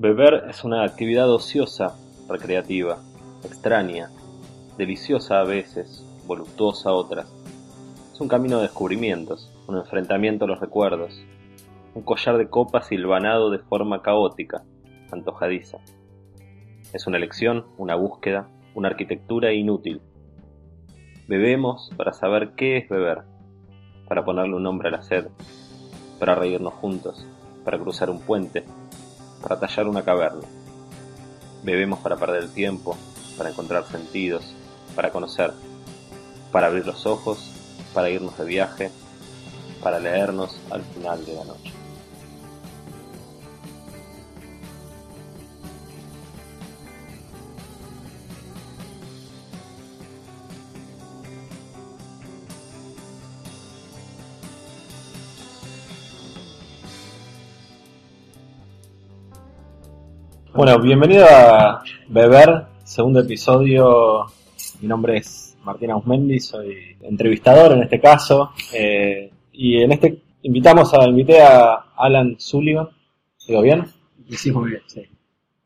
[0.00, 1.96] Beber es una actividad ociosa,
[2.28, 2.98] recreativa,
[3.42, 4.12] extraña,
[4.76, 7.26] deliciosa a veces, voluptuosa otras.
[8.12, 11.20] Es un camino de descubrimientos, un enfrentamiento a los recuerdos,
[11.96, 14.62] un collar de copas silvanado de forma caótica,
[15.10, 15.78] antojadiza.
[16.92, 20.00] Es una elección, una búsqueda, una arquitectura inútil.
[21.26, 23.22] Bebemos para saber qué es beber,
[24.06, 25.26] para ponerle un nombre a la sed,
[26.20, 27.26] para reírnos juntos,
[27.64, 28.62] para cruzar un puente,
[29.42, 30.46] para tallar una caverna.
[31.62, 32.96] Bebemos para perder el tiempo,
[33.36, 34.54] para encontrar sentidos,
[34.94, 35.52] para conocer,
[36.52, 37.52] para abrir los ojos,
[37.94, 38.90] para irnos de viaje,
[39.82, 41.77] para leernos al final de la noche.
[60.58, 64.24] Bueno, bienvenido a Beber, segundo episodio.
[64.80, 68.50] Mi nombre es Martín Ausmendi, soy entrevistador en este caso.
[68.74, 72.88] eh, y en este invitamos a, invité a Alan Sullivan.
[73.46, 73.84] ¿Digo bien?
[74.36, 75.02] Sí, muy bien, sí.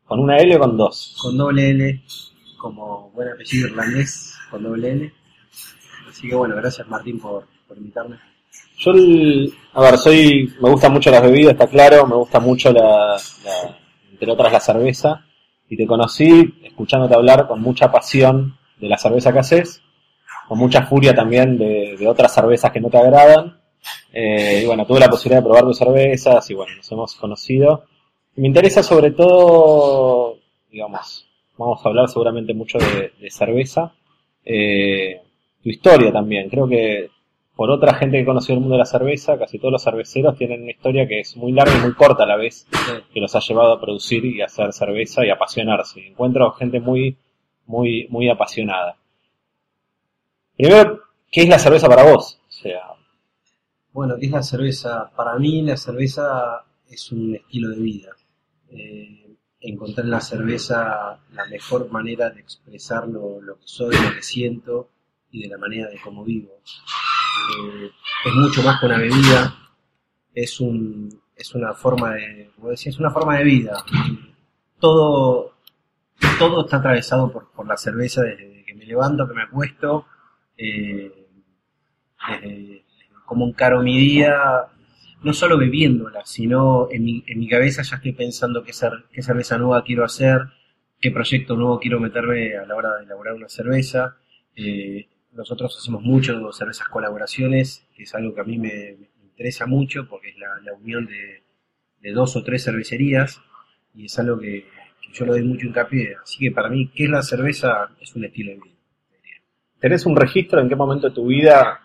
[0.05, 1.17] ¿Con una L o con dos?
[1.19, 2.03] Con doble L,
[2.59, 5.13] como buen apellido irlandés, con doble L.
[6.07, 8.19] Así que bueno, gracias Martín por, por invitarme.
[8.77, 12.71] Yo, el- a ver, soy, me gustan mucho las bebidas, está claro, me gusta mucho
[12.71, 13.79] la, la-
[14.29, 15.25] otras la cerveza,
[15.69, 19.81] y te conocí escuchándote hablar con mucha pasión de la cerveza que haces,
[20.47, 23.59] con mucha furia también de, otras cervezas que no te agradan,
[24.13, 27.85] Eh, y bueno, tuve la posibilidad de probar tus cervezas, y bueno, nos hemos conocido.
[28.35, 30.37] Me interesa sobre todo,
[30.71, 33.93] digamos, vamos a hablar seguramente mucho de, de cerveza,
[34.45, 35.21] eh,
[35.63, 37.09] tu historia también, creo que
[37.55, 40.63] por otra gente que conoció el mundo de la cerveza, casi todos los cerveceros tienen
[40.63, 42.67] una historia que es muy larga y muy corta a la vez,
[43.13, 46.07] que los ha llevado a producir y a hacer cerveza y apasionarse.
[46.07, 47.15] Encuentro gente muy,
[47.67, 48.97] muy, muy apasionada.
[50.57, 52.39] Primero, ¿qué es la cerveza para vos?
[52.47, 52.81] O sea,
[53.91, 55.11] Bueno, ¿qué es la cerveza?
[55.15, 58.09] Para mí la cerveza es un estilo de vida.
[58.71, 64.15] Eh, encontré en la cerveza la mejor manera de expresar lo, lo que soy, lo
[64.15, 64.89] que siento
[65.31, 66.49] y de la manera de cómo vivo.
[67.59, 67.91] Eh,
[68.25, 69.55] es mucho más que una bebida,
[70.33, 73.83] es, un, es una forma de, como decía, es una forma de vida.
[74.79, 75.53] Todo,
[76.39, 80.05] todo está atravesado por, por la cerveza desde que me levanto, que me acuesto,
[80.57, 81.11] eh,
[82.41, 82.83] desde
[83.25, 84.37] cómo encaro mi día,
[85.23, 89.21] no solo bebiéndola, sino en mi, en mi cabeza ya estoy pensando qué, cer- qué
[89.21, 90.41] cerveza nueva quiero hacer,
[90.99, 94.17] qué proyecto nuevo quiero meterme a la hora de elaborar una cerveza.
[94.55, 99.65] Eh, nosotros hacemos mucho cervezas colaboraciones, que es algo que a mí me, me interesa
[99.65, 101.43] mucho porque es la, la unión de,
[102.01, 103.41] de dos o tres cervecerías
[103.95, 104.67] y es algo que,
[105.01, 106.15] que yo lo doy mucho hincapié.
[106.21, 107.89] Así que para mí, ¿qué es la cerveza?
[107.99, 108.73] Es un estilo de vida.
[109.83, 111.81] ¿tenés un registro en qué momento de tu vida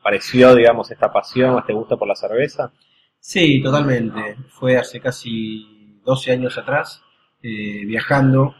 [0.00, 2.72] apareció, digamos, esta pasión, este gusto por la cerveza?
[3.20, 4.36] Sí, totalmente.
[4.48, 7.02] Fue hace casi 12 años atrás,
[7.42, 8.54] eh, viajando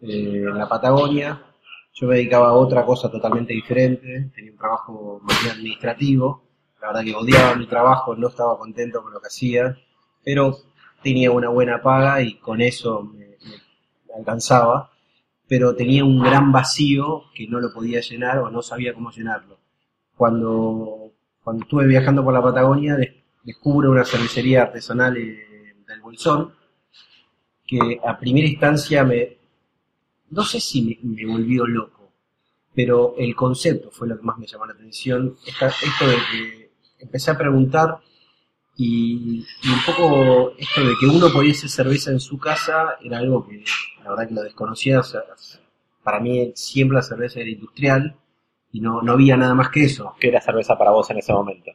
[0.00, 1.42] eh, en la Patagonia.
[1.92, 4.30] Yo me dedicaba a otra cosa totalmente diferente.
[4.34, 6.44] Tenía un trabajo más bien administrativo.
[6.80, 9.76] La verdad que odiaba mi trabajo, no estaba contento con lo que hacía,
[10.24, 10.56] pero
[11.02, 13.36] tenía una buena paga y con eso me,
[14.16, 14.90] alcanzaba.
[15.48, 19.58] Pero tenía un gran vacío que no lo podía llenar o no sabía cómo llenarlo.
[20.16, 21.12] Cuando,
[21.42, 26.54] cuando estuve viajando por la Patagonia, des- descubro una cervecería artesanal eh, del Bolsón,
[27.66, 29.38] que a primera instancia me,
[30.30, 32.12] no sé si me, me volvió loco,
[32.74, 35.36] pero el concepto fue lo que más me llamó la atención.
[35.46, 37.98] Esta- esto de que empecé a preguntar
[38.76, 43.18] Y, y un poco esto de que uno podía hacer cerveza en su casa era
[43.18, 43.62] algo que
[44.02, 45.00] la verdad que lo desconocía.
[45.00, 45.22] o sea,
[46.02, 48.16] para mí siempre la cerveza era industrial
[48.72, 50.14] y no, no había nada más que eso.
[50.18, 51.72] ¿Qué era cerveza para vos en ese momento?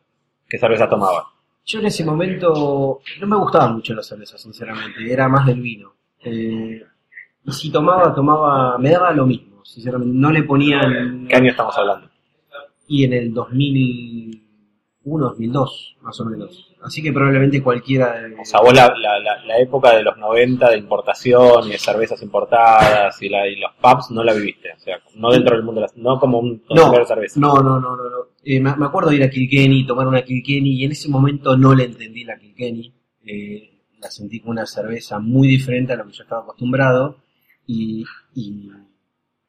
[0.48, 1.25] ¿Qué cerveza tomabas?
[1.66, 5.94] Yo en ese momento no me gustaba mucho la cerveza, sinceramente, era más del vino.
[6.24, 6.84] Eh,
[7.45, 11.27] y si tomaba, tomaba, me daba lo mismo, sinceramente, no le ponían...
[11.27, 12.09] ¿Qué año estamos hablando?
[12.88, 16.71] Y en el 2001, 2002, más o menos.
[16.83, 18.21] Así que probablemente cualquiera...
[18.21, 21.71] de- O sea, vos la, la, la, la época de los 90 de importación y
[21.71, 24.69] de cervezas importadas y, la, y los pubs no la viviste.
[24.75, 27.39] O sea, no dentro del mundo, de la, no como un no, consumidor de cerveza.
[27.39, 28.03] no, no, no, no.
[28.03, 28.18] no.
[28.44, 31.57] Eh, me, me acuerdo de ir a Kilkenny, tomar una Kilkenny, y en ese momento
[31.57, 32.94] no le entendí la Kilkenny.
[33.25, 37.18] Eh, la sentí como una cerveza muy diferente a lo que yo estaba acostumbrado.
[37.67, 38.71] Y, y,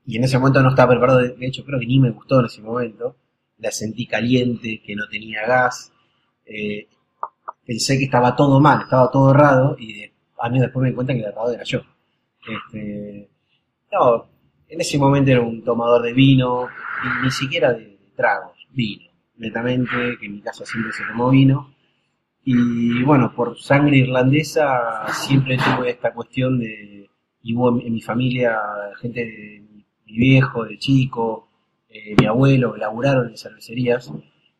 [0.07, 1.19] y en ese momento no estaba preparado.
[1.21, 3.17] De hecho, creo que ni me gustó en ese momento.
[3.59, 5.93] La sentí caliente, que no tenía gas.
[6.45, 6.89] Eh,
[7.67, 9.77] pensé que estaba todo mal, estaba todo errado.
[9.79, 11.81] Y de- años después me di cuenta que el errado era yo.
[12.49, 13.29] Este,
[13.93, 14.27] no,
[14.69, 16.69] en ese momento era un tomador de vino,
[17.23, 19.91] ni siquiera de, de tragos, vino, netamente,
[20.21, 21.75] que en mi casa siempre se tomó vino.
[22.45, 27.06] Y bueno, por sangre irlandesa siempre tuve esta cuestión de,
[27.47, 28.59] y hubo en, en mi familia
[29.01, 29.63] gente de
[30.07, 31.49] mi viejo, de chico,
[31.89, 34.13] eh, mi abuelo, que laburaron en cervecerías.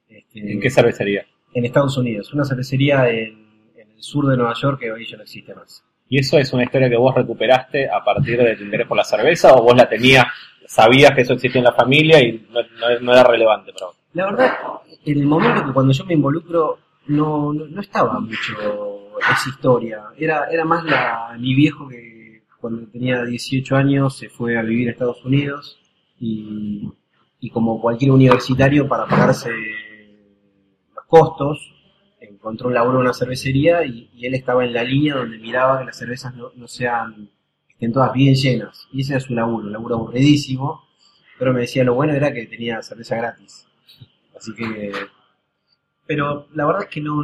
[0.09, 1.27] este, ¿En qué cervecería?
[1.55, 5.17] en Estados Unidos, una cervecería en, en el sur de Nueva York que hoy ya
[5.17, 5.83] no existe más.
[6.09, 9.05] ¿Y eso es una historia que vos recuperaste a partir de tu interés por la
[9.05, 10.27] cerveza o vos la tenías,
[10.67, 13.97] sabías que eso existía en la familia y no, no- no era relevante para vos?
[14.13, 14.53] La verdad,
[15.05, 18.53] en el momento que cuando yo me involucro, no, no, no estaba mucho
[19.19, 20.03] esa historia.
[20.19, 22.16] Era, era más la, mi viejo que
[22.69, 25.79] cuando tenía 18 años se fue a vivir a Estados Unidos
[26.19, 26.91] y,
[27.39, 29.51] y como cualquier universitario para pagarse
[30.93, 31.73] los costos,
[32.19, 35.85] encontró un laburo en una cervecería y, él estaba en la línea donde miraba que
[35.85, 37.31] las cervezas no, no sean,
[37.69, 38.89] estén todas bien llenas.
[38.93, 40.83] Y ese era su laburo, un laburo aburridísimo,
[41.39, 43.69] pero me decía lo bueno era que tenía cerveza gratis.
[44.37, 44.91] Así que.
[46.05, 47.23] Pero la verdad es que no.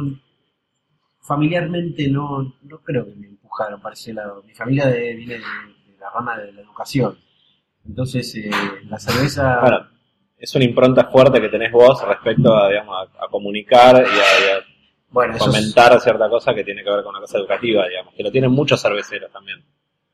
[1.23, 4.43] Familiarmente no, no creo que me empujaron para ese lado.
[4.43, 7.17] Mi familia de- viene de, de la rama de la educación.
[7.87, 8.49] Entonces, eh,
[8.89, 9.59] la cerveza.
[9.61, 9.87] Bueno,
[10.37, 14.63] es una impronta fuerte que tenés vos respecto a, digamos, a, a comunicar y a,
[15.11, 18.13] bueno, eso es- comentar cierta cosa que tiene que ver con una cosa educativa, digamos,
[18.13, 19.63] que lo tienen muchos cerveceros también,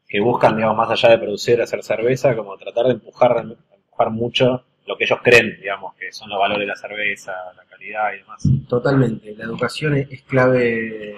[0.07, 3.45] que buscan, digamos, más allá de producir, hacer cerveza, como tratar de empujar,
[3.75, 7.63] empujar mucho lo que ellos creen, digamos, que son los valores de la cerveza, la
[7.65, 8.43] calidad y demás.
[8.67, 9.35] Totalmente.
[9.35, 11.15] La educación es, clave,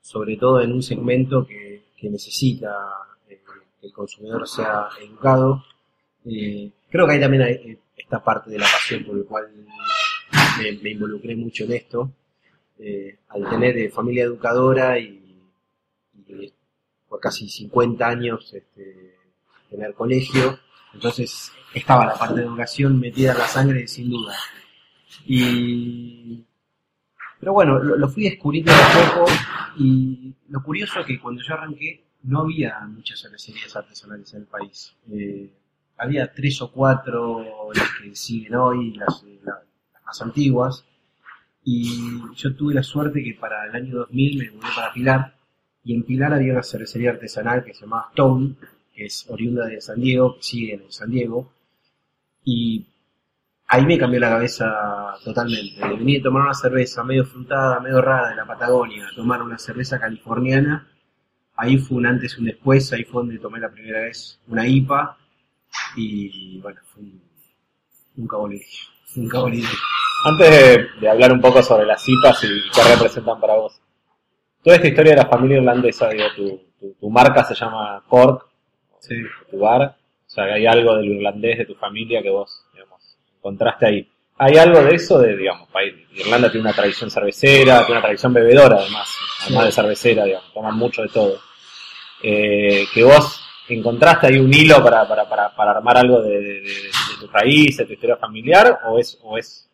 [0.00, 2.74] sobre todo en un segmento que, necesita
[3.28, 3.40] eh,
[3.80, 5.64] que el consumidor sea educado.
[6.24, 9.46] Eh, creo que ahí también hay eh, esta parte de la pasión por el cual
[10.82, 12.10] me, involucré mucho en esto.
[13.28, 15.40] Al tener familia educadora y,
[16.26, 16.52] y
[17.08, 19.14] por casi 50 años este,
[19.70, 20.58] tener colegio,
[20.94, 24.34] entonces estaba la parte de educación metida en la sangre sin duda.
[25.26, 26.44] Y
[27.40, 29.30] pero bueno, lo, fui descubriendo de a poco
[29.78, 34.46] y lo curioso es que cuando yo arranqué no había muchas cervecerías artesanales en el
[34.46, 34.94] país.
[35.10, 35.50] Eh,
[35.98, 39.60] había tres o cuatro las que siguen hoy, las, la-
[39.92, 40.84] las más antiguas.
[41.64, 45.34] Y yo tuve la suerte que para el año 2000 me mudé para Pilar
[45.84, 48.54] y en Pilar había una cervecería artesanal que se llamaba Stone,
[48.94, 51.50] que es oriunda de San Diego, que sigue en San Diego.
[52.44, 52.84] Y
[53.68, 55.80] ahí me cambió la cabeza totalmente.
[55.96, 59.58] Venir a tomar una cerveza medio frutada, medio rara de la Patagonia, a tomar una
[59.58, 60.88] cerveza californiana,
[61.56, 64.66] ahí fue un antes y un después, ahí fue donde tomé la primera vez una
[64.66, 65.16] IPA
[65.96, 67.22] y bueno, fue un-
[68.16, 68.60] nunca volví.
[70.24, 70.50] Antes
[71.00, 73.80] de, hablar un poco sobre las citas y qué representan para vos,
[74.62, 78.46] toda esta historia de la familia irlandesa, digo, tu, tu, tu marca se llama Cork,
[79.02, 79.16] Sí.
[79.50, 79.82] tu bar,
[80.26, 83.00] o sea, que hay algo del irlandés de tu familia que vos, digamos,
[83.36, 84.08] encontraste ahí.
[84.38, 88.32] ¿Hay algo de eso de, digamos, país- Irlanda tiene una tradición cervecera, tiene una tradición
[88.32, 89.08] bebedora además,
[89.44, 91.38] además de cervecera, digamos, toman mucho de todo.
[92.22, 96.60] Eh, que vos encontraste ahí un hilo para, para, para, para armar algo de, de,
[96.60, 99.68] de, de tu raíz, de tu historia familiar, o es, o es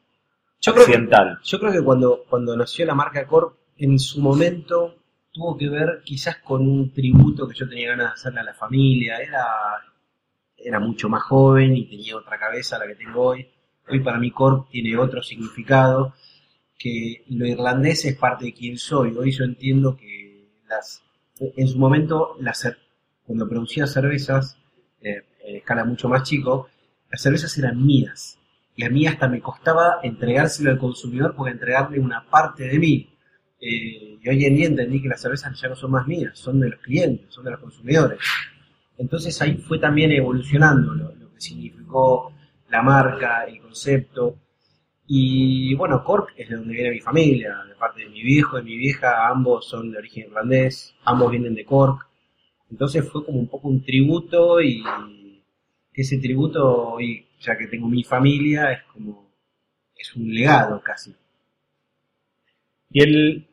[0.60, 1.08] Yo creo que?
[1.44, 4.96] Yo creo que cuando, cuando nació la marca Corp, en su momento
[5.38, 8.54] tuvo que ver quizás con un tributo que yo tenía ganas de hacerle a la
[8.54, 9.18] familia.
[9.18, 9.46] Era,
[10.56, 13.48] era mucho más joven y tenía otra cabeza la que tengo hoy.
[13.88, 16.12] Hoy para mí Corp tiene otro significado,
[16.76, 19.16] que lo irlandés es parte de quien soy.
[19.16, 21.04] Hoy yo entiendo que las,
[21.38, 22.68] en su momento, las
[23.24, 24.58] cuando producía cervezas,
[25.00, 26.68] eh, en escala mucho más chico,
[27.10, 28.40] las cervezas eran mías
[28.74, 33.17] y a mí hasta me costaba entregárselo al consumidor porque entregarle una parte de mí.
[33.60, 36.60] Eh, y hoy en día entendí que las cervezas ya no son más mías, son
[36.60, 38.18] de los clientes, son de los consumidores.
[38.96, 42.32] Entonces ahí fue también evolucionando lo, que significó
[42.70, 44.36] la marca, el concepto.
[45.06, 48.62] Y bueno, Cork es de donde viene mi familia, de parte de mi viejo y
[48.62, 52.06] mi vieja, ambos son de origen irlandés, ambos vienen de Cork.
[52.70, 54.82] Entonces fue como un poco un tributo y
[56.00, 59.32] ese tributo hoy, ya que tengo mi familia, es como,
[59.96, 61.14] es un legado casi.
[62.90, 63.47] Y el,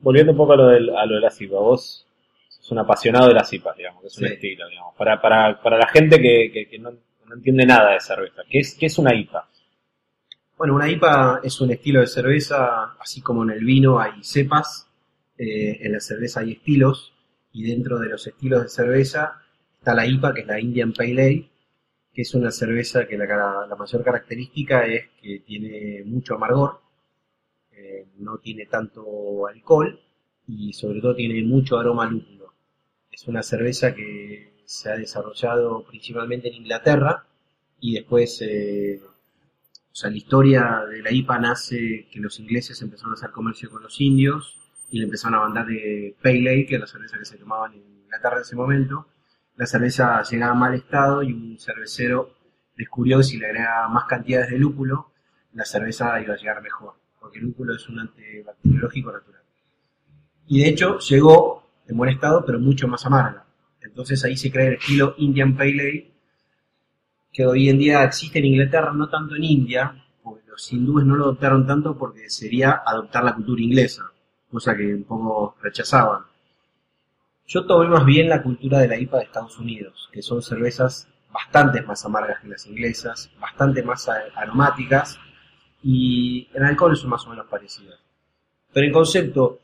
[0.00, 2.06] volviendo un poco a lo, del, a lo de la cipa, vos
[2.48, 4.94] sos un apasionado de las cipas, digamos, que es un estilo, digamos.
[4.96, 8.58] Para, para, para la gente que, que, que no, no entiende nada de cerveza, ¿qué
[8.58, 9.48] es, qué es una IPA?
[10.56, 14.88] Bueno, una IPA es un estilo de cerveza, así como en el vino hay cepas,
[15.38, 17.14] eh, en la cerveza hay estilos,
[17.52, 19.40] y dentro de los estilos de cerveza
[19.78, 21.50] está la IPA, que es la Indian Pale Ale,
[22.12, 26.80] que es una cerveza que la, la mayor característica es que tiene mucho amargor,
[27.80, 30.00] eh, no tiene tanto alcohol
[30.46, 32.52] y sobre todo tiene mucho aroma lúpulo.
[33.10, 37.26] Es una cerveza que se ha desarrollado principalmente en Inglaterra
[37.80, 43.12] y después, eh, o sea, la historia de la IPA nace que los ingleses empezaron
[43.12, 44.58] a hacer comercio con los indios
[44.90, 47.72] y le empezaron a mandar de Pale Ale, que es la cerveza que se tomaban
[47.74, 49.06] en Inglaterra en ese momento.
[49.56, 52.34] La cerveza llegaba a mal estado y un cervecero
[52.76, 55.10] descubrió que si le agregaba más cantidades de lúpulo,
[55.52, 56.94] la cerveza iba a llegar mejor,
[57.30, 59.42] porque el lúpulo es un antibacteriológico natural.
[60.48, 63.46] Y de hecho llegó en buen estado, pero mucho más amarga.
[63.80, 66.10] Entonces ahí se crea el estilo Indian Pale Ale,
[67.32, 71.14] que hoy en día existe en Inglaterra, no tanto en India, porque los hindúes no
[71.14, 74.10] lo adoptaron tanto porque sería adoptar la cultura inglesa,
[74.50, 76.24] cosa que un poco rechazaban.
[77.46, 81.06] Yo tomé más bien la cultura de la IPA de Estados Unidos, que son cervezas
[81.32, 85.20] bastante más amargas que las inglesas, bastante más aromáticas
[85.82, 87.98] y en alcohol son más o menos parecidas.
[88.72, 89.60] Pero en concepto,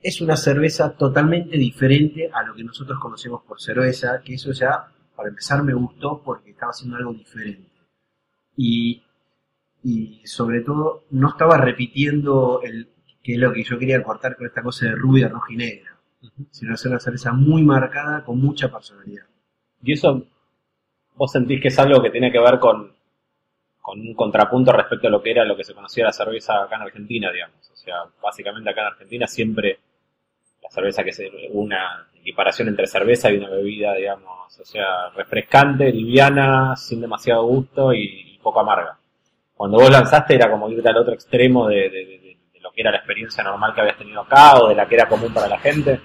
[0.00, 4.86] es una cerveza totalmente diferente a lo que nosotros conocemos por cerveza, que eso ya,
[5.14, 7.68] para empezar, me gustó porque estaba haciendo algo diferente.
[8.56, 9.02] Y,
[9.82, 12.88] y sobre todo, no estaba repitiendo el,
[13.22, 15.98] que es lo que yo quería cortar con esta cosa de rubia, roja y negra,
[16.50, 19.26] sino hacer una cerveza muy marcada con mucha personalidad.
[19.82, 20.26] Y eso,
[21.14, 22.92] vos sentís que es algo que tiene que ver con,
[23.88, 26.76] con un contrapunto respecto a lo que era lo que se conocía la cerveza acá
[26.76, 27.70] en Argentina, digamos.
[27.72, 29.78] O sea, básicamente acá en Argentina siempre
[30.62, 35.90] la cerveza que es una equiparación entre cerveza y una bebida, digamos, o sea, refrescante,
[35.90, 38.98] liviana, sin demasiado gusto y, y poco amarga.
[39.54, 42.98] Cuando vos lanzaste era como irte al otro extremo de, de- lo que era la
[42.98, 45.98] experiencia normal que habías tenido acá o de la que era común para la gente.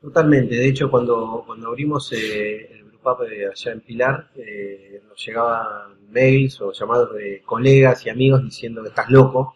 [0.00, 2.84] Totalmente, de hecho cuando, cuando abrimos eh, el
[3.16, 8.88] Allá en Pilar, eh, nos llegaban mails o llamados de colegas y amigos diciendo que
[8.88, 9.54] estás loco,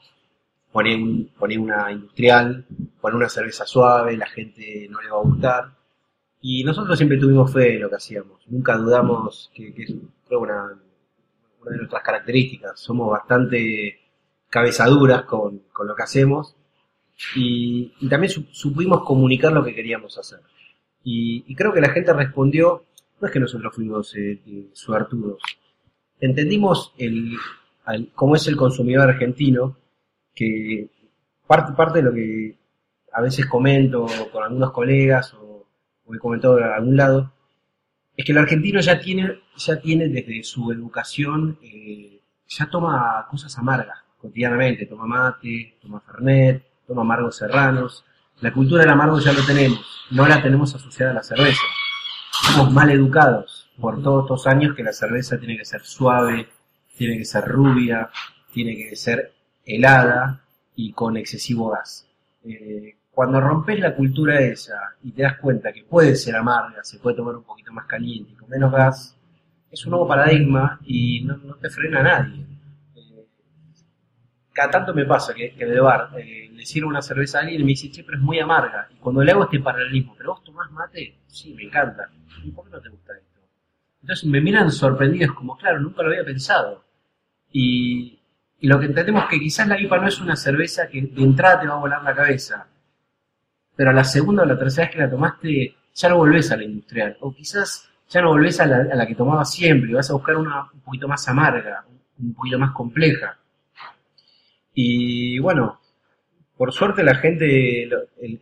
[0.73, 2.65] poné, un- una industrial,
[3.01, 5.65] poné una cerveza suave, la gente no le va a gustar.
[6.41, 9.91] Y nosotros siempre tuvimos fe en lo que hacíamos, nunca dudamos que, es
[10.31, 10.79] una,
[11.71, 14.01] de nuestras características, somos bastante
[14.51, 16.57] cabezaduras con, con lo que hacemos
[17.37, 20.41] y, también su- supimos comunicar lo que queríamos hacer.
[21.05, 22.85] Y creo que la gente respondió,
[23.23, 25.41] no es que nosotros fuimos eh, eh, suertudos,
[26.21, 27.37] entendimos el,
[27.85, 29.77] al- cómo es el consumidor argentino,
[30.35, 30.91] que
[31.47, 32.59] parte, parte de lo que
[33.13, 35.67] a veces comento con algunos colegas o,
[36.13, 37.33] he comentado de algún lado,
[38.17, 43.57] es que el argentino ya tiene, ya tiene desde su educación, eh, ya toma cosas
[43.57, 48.05] amargas cotidianamente, toma mate, toma fernet, toma amargos serranos.
[48.41, 51.63] La cultura del amargo ya lo tenemos, no la tenemos asociada a la cerveza.
[52.53, 56.49] Estamos mal educados por todos estos años que la cerveza tiene que ser suave,
[56.99, 58.11] tiene que ser rubia,
[58.53, 59.33] tiene que ser
[59.65, 60.43] helada
[60.77, 62.07] y con excesivo gas.
[62.45, 66.99] Eh, cuando rompes la cultura esa y te das cuenta que puede ser amarga, se
[66.99, 69.17] puede tomar un poquito más caliente y con menos gas,
[69.71, 72.45] es un nuevo paradigma y no, no te frena a nadie.
[74.53, 77.71] Cada tanto me pasa que, que eh, le sirvo una cerveza a alguien y me
[77.71, 78.89] dice, che, pero es muy amarga.
[78.91, 81.21] Y cuando le hago este paralelismo, ¿pero vos tomás mate?
[81.27, 82.09] Sí, me encanta.
[82.45, 83.41] ¿Y por qué no te gusta esto?
[84.03, 86.85] Entonces me miran sorprendidos como, claro, nunca lo había pensado.
[87.51, 88.21] Y,
[88.63, 91.23] y lo que entendemos es que quizás la IPA no es una cerveza que de
[91.23, 92.69] entrada te va a volar la cabeza,
[93.75, 96.57] pero a la segunda o la tercera vez que la tomaste ya no volvés a
[96.57, 99.95] la industrial, o quizás ya no volvés a la, a la que tomabas siempre, y
[99.95, 101.85] vas a buscar una un poquito más amarga,
[102.19, 103.37] un poquito más compleja.
[104.75, 105.81] Y bueno,
[106.57, 107.93] por suerte la gente, el,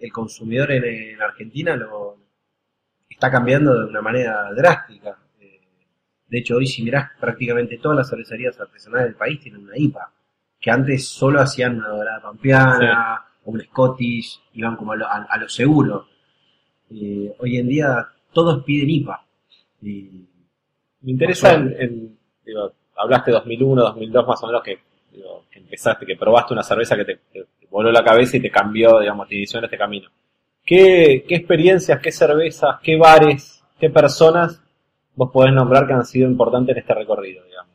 [0.00, 2.16] el consumidor en, en Argentina lo
[3.08, 5.18] está cambiando de una manera drástica.
[5.40, 5.60] Eh,
[6.28, 10.12] De hecho, hoy si mirás prácticamente todas las cervecerías artesanales del país tienen una IPA,
[10.60, 15.26] que antes solo hacían una dorada pampeana, o un Scottish, iban como a lo, a-
[15.28, 16.06] a lo seguro.
[16.90, 19.24] Eh, hoy en día todos piden IPA.
[19.82, 20.26] Y,
[21.02, 24.78] Me interesa en, en- digo, hablaste 2001, 2002 más o menos que,
[25.12, 28.40] digo, que empezaste, que probaste una cerveza que te, te- te voló la cabeza y
[28.40, 30.08] te cambió, digamos, te inició en este camino.
[30.64, 34.62] ¿Qué, qué experiencias, qué cervezas, qué bares, qué personas
[35.14, 37.74] vos podés nombrar que han sido importantes en este recorrido, digamos?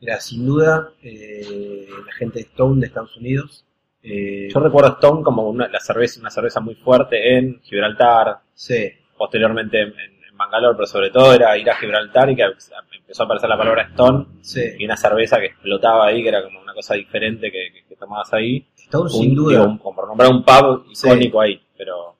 [0.00, 3.64] Mira, sin duda, eh, la gente de Stone de Estados Unidos.
[4.02, 8.88] eh, Yo recuerdo Stone como una, la cerveza, una cerveza muy fuerte en Gibraltar, sí,
[9.16, 10.13] posteriormente en, en
[10.44, 13.82] Bangalore, pero sobre todo era ir a Gibraltar y que empezó a aparecer la palabra
[13.90, 14.62] Stone sí.
[14.78, 17.96] y una cerveza que explotaba ahí, que era como una cosa diferente que, que- que
[17.96, 18.66] tomabas ahí.
[18.76, 19.52] Stone, Un- sin duda.
[19.58, 21.06] digo, un- como nombrar un pub Sí.
[21.08, 22.14] icónico ahí, pero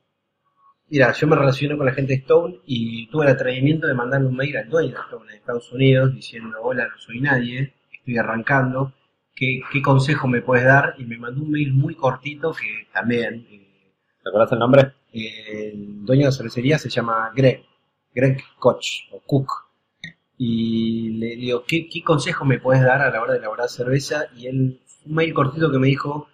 [0.87, 4.29] Mira, yo me relaciono con la gente de Stone y tuve el atrevimiento de mandarle
[4.29, 8.19] un mail al dueño de Stone en Estados Unidos diciendo, hola, no soy nadie, estoy
[8.19, 8.93] arrancando,
[9.35, 10.95] ¿qué, qué consejo me puedes dar?
[10.99, 14.93] Y me mandó un mail muy cortito que también, eh, ¿te acordás el nombre?
[15.13, 17.65] el dueño de la cervecería se llama Greg,
[18.15, 19.51] Greg Koch o Cook.
[20.37, 24.27] Y le digo, ¿qué, qué consejo me puedes dar a la hora de elaborar cerveza?
[24.37, 26.29] Y él, un mail cortito que me dijo,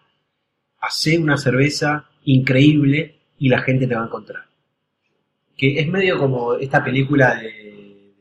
[0.81, 4.45] hacé una cerveza increíble y la gente te va a encontrar.
[5.57, 8.15] Que es medio como esta película de,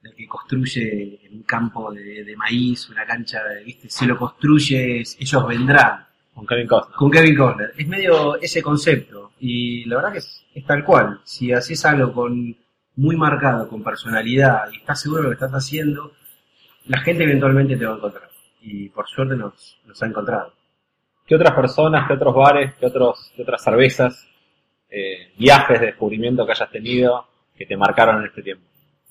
[0.00, 3.90] de que construye en un campo de, de maíz, una cancha, de, ¿viste?
[3.90, 6.96] Si lo construyes, ellos vendrán Con Kevin Costner.
[6.96, 7.72] con Kevin Costner.
[7.76, 9.32] Es medio ese concepto.
[9.40, 11.20] Y la verdad que es, es tal cual.
[11.24, 12.56] Si haces algo con
[12.96, 16.12] muy marcado, con personalidad, y estás seguro de lo que estás haciendo,
[16.86, 18.30] la gente eventualmente te va a encontrar.
[18.62, 20.54] Y por suerte nos, nos ha encontrado.
[21.26, 24.26] ¿Qué otras personas, qué otros bares, qué, otros, qué otras cervezas,
[24.88, 27.26] eh, viajes de descubrimiento que hayas tenido
[27.56, 28.64] que te marcaron en este tiempo?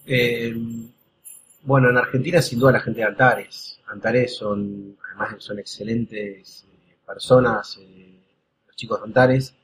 [0.06, 0.56] Eh,
[1.64, 3.82] bueno, en Argentina sin duda la gente de Antares.
[3.88, 7.80] Antares son, además son excelentes eh, personas,
[8.66, 9.56] los chicos de Antares.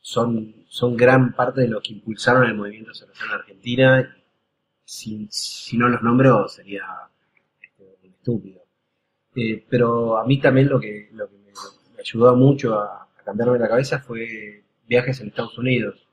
[0.00, 4.16] Son, son gran parte de lo que impulsaron el movimiento cervecero en Argentina.
[4.84, 6.84] Si, si no los nombro sería
[7.60, 8.62] este, un estúpido.
[9.34, 11.52] Eh, pero a mí también lo que, lo que me,
[12.00, 16.08] ayudó mucho a, cambiarme la cabeza fue viajes en Estados Unidos.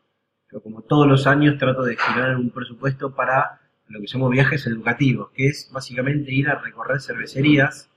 [0.51, 4.67] Yo como todos los años trato de destinar un presupuesto para lo que llamamos viajes
[4.67, 7.89] educativos, que es básicamente ir a recorrer cervecerías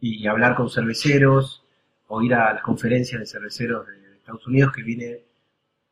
[0.00, 1.64] y hablar con cerveceros
[2.08, 5.18] o ir a las conferencias de cerveceros de Estados Unidos que viene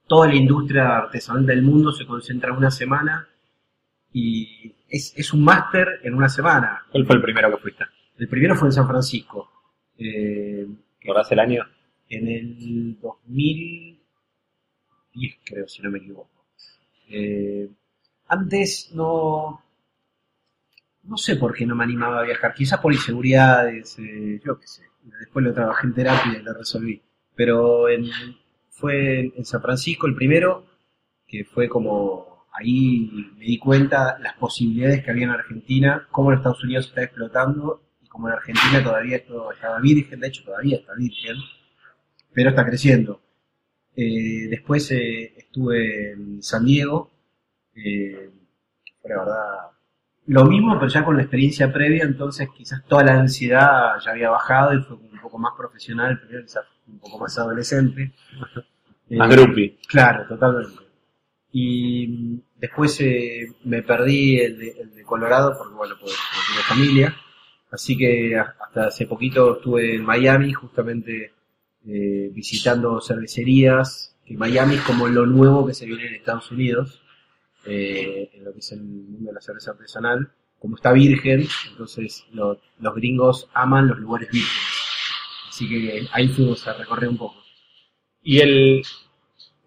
[0.06, 3.28] toda la industria artesanal del mundo se concentra en una semana
[4.12, 6.82] y es, es un máster en una semana.
[6.90, 7.84] ¿Cuál fue el primero que fuiste?
[8.18, 9.50] El primero fue en San Francisco.
[9.98, 10.66] eh,
[11.00, 11.64] ¿Recordás el año?
[12.10, 16.30] en el 2010, creo, si no me equivoco.
[17.10, 17.68] Eh,
[18.28, 19.62] antes no.
[21.02, 22.54] No sé por qué no me animaba a viajar.
[22.54, 24.82] Quizás por inseguridades, eh, yo qué sé.
[25.20, 27.00] Después lo trabajé en terapia y lo resolví.
[27.38, 28.10] Pero en-
[28.70, 30.66] fue en San Francisco el primero,
[31.26, 32.46] que fue como.
[32.52, 37.04] Ahí me di cuenta las posibilidades que había en Argentina, cómo en Estados Unidos está
[37.04, 41.36] explotando y cómo en Argentina todavía esto estaba virgen, de hecho todavía está virgen
[42.34, 43.20] pero está creciendo.
[43.96, 47.10] Eh, después eh, estuve en San Diego,
[47.74, 48.30] eh,
[49.00, 49.67] fue la verdad
[50.28, 54.30] lo mismo, pero ya con la experiencia previa, entonces quizás toda la ansiedad ya había
[54.30, 58.12] bajado y fue un poco más profesional, primero quizás un poco más adolescente.
[59.10, 59.78] Más Eh, groupie.
[59.88, 60.82] Claro, totalmente.
[61.50, 66.14] Y después eh, me perdí el de, el de Colorado porque, bueno, porque
[66.68, 67.16] familia.
[67.70, 71.32] Así que hasta hace poquito estuve en Miami, justamente
[71.86, 74.14] eh, visitando cervecerías.
[74.26, 77.02] Que Miami es como lo nuevo que se viene en Estados Unidos,
[77.68, 80.30] eh, en lo que es el mundo de la cerveza artesanal.
[80.58, 84.58] Como está virgen, entonces lo- los gringos aman los lugares vírgenes.
[85.48, 87.36] Así que ahí fuimos a recorrer un poco.
[88.22, 88.82] ¿Y el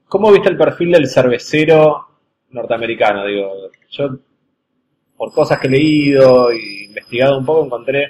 [0.06, 2.08] cómo viste el perfil del cervecero
[2.50, 3.26] norteamericano?
[3.26, 3.52] Digo,
[3.90, 4.18] yo
[5.16, 8.08] por cosas que he leído y investigado un poco encontré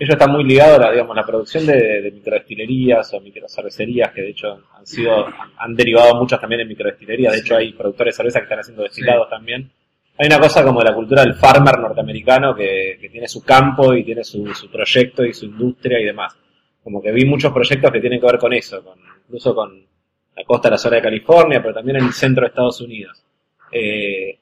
[0.00, 4.22] ellos están muy ligados a la, digamos, la producción de, de microdestilerías o microcervecerías que
[4.22, 5.26] de hecho han sido
[5.58, 7.34] han, derivado muchas también en microdestilerías.
[7.34, 9.70] De hecho hay productores de cerveza que están haciendo destilados también.
[10.16, 13.92] Hay una cosa como de la cultura del farmer norteamericano que, que tiene su campo
[13.92, 16.34] y tiene su, su proyecto y su industria y demás.
[16.82, 19.86] Como que vi muchos proyectos que tienen que ver con eso, con, incluso con
[20.34, 23.22] la costa de la zona de California, pero también en el centro de Estados Unidos.
[23.70, 24.38] Eh,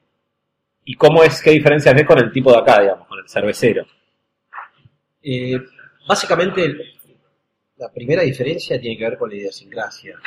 [0.85, 3.85] ¿Y cómo es, qué diferencias ves con el tipo de acá, digamos, con el cervecero?
[5.21, 5.57] Eh,
[6.07, 6.75] básicamente,
[7.77, 10.17] la primera diferencia tiene que ver con la idiosincrasia.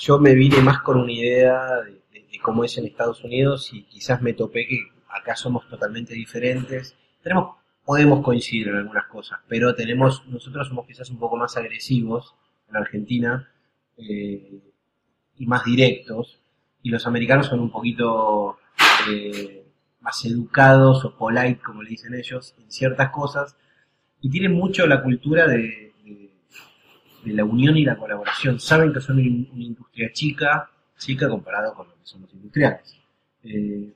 [0.00, 3.70] Yo me vine más con una idea de, de- de cómo es en Estados Unidos
[3.72, 6.96] y quizás me topé que acá somos totalmente diferentes.
[7.22, 12.34] Tenemos podemos coincidir en algunas cosas, pero tenemos, nosotros somos quizás un poco más agresivos
[12.68, 13.50] en Argentina
[13.96, 14.60] eh,
[15.38, 16.38] y más directos,
[16.82, 18.58] y los americanos son un poquito
[19.10, 19.64] eh,
[20.00, 23.56] más educados o polite, como le dicen ellos, en ciertas cosas,
[24.20, 25.92] y tienen mucho la cultura de,
[27.24, 28.58] la unión y la colaboración.
[28.58, 32.96] Saben que son una industria chica, chica comparado con lo que son los industriales.
[33.44, 33.92] Eh,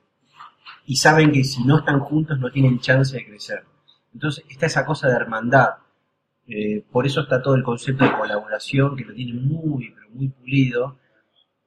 [0.85, 3.63] y saben que si no están juntos no tienen chance de crecer.
[4.13, 5.69] Entonces está esa cosa de hermandad.
[6.47, 10.27] Eh, por eso está todo el concepto de colaboración que lo tiene muy, pero muy
[10.27, 10.97] pulido.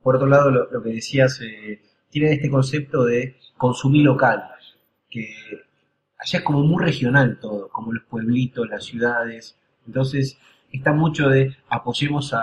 [0.03, 4.45] Por otro lado, lo, que decías, eh, tiene este concepto de consumir local,
[5.11, 5.35] que
[6.19, 9.59] allá es como muy regional todo, como los pueblitos, las ciudades.
[9.87, 10.39] Entonces
[10.73, 12.43] está mucho de apoyemos a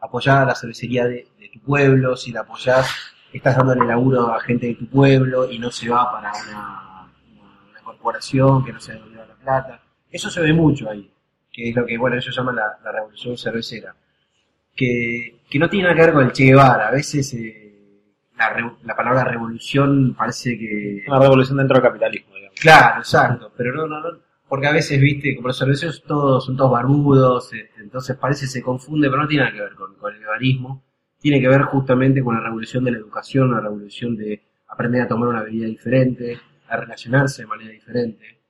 [0.00, 2.88] apoyar a la cervecería de, tu pueblo, si la apoyás
[3.32, 7.12] estás dándole laburo a gente de tu pueblo y no se va para una,
[7.82, 9.82] corporación que no sé de dónde va la plata.
[10.10, 11.10] Eso se ve mucho ahí,
[11.50, 13.94] que es lo que, bueno, ellos llaman la, revolución cervecera.
[14.74, 16.88] Que, que, no tiene nada que ver con el Che Guevara.
[16.88, 18.02] A veces eh,
[18.36, 21.04] la, la, palabra revolución parece que...
[21.08, 22.27] Una revolución dentro del capitalismo.
[22.60, 23.52] Claro, exacto.
[23.56, 24.18] Pero no, no, no.
[24.48, 28.62] Porque a veces, viste, como los cerveceros todos son todos barbudos, este, entonces parece se
[28.62, 30.82] confunde, pero no tiene nada que ver con, el guevarismo
[31.20, 35.08] tiene que ver justamente con la revolución de la educación, la revolución de aprender a
[35.08, 38.40] tomar una bebida diferente, a relacionarse de manera diferente,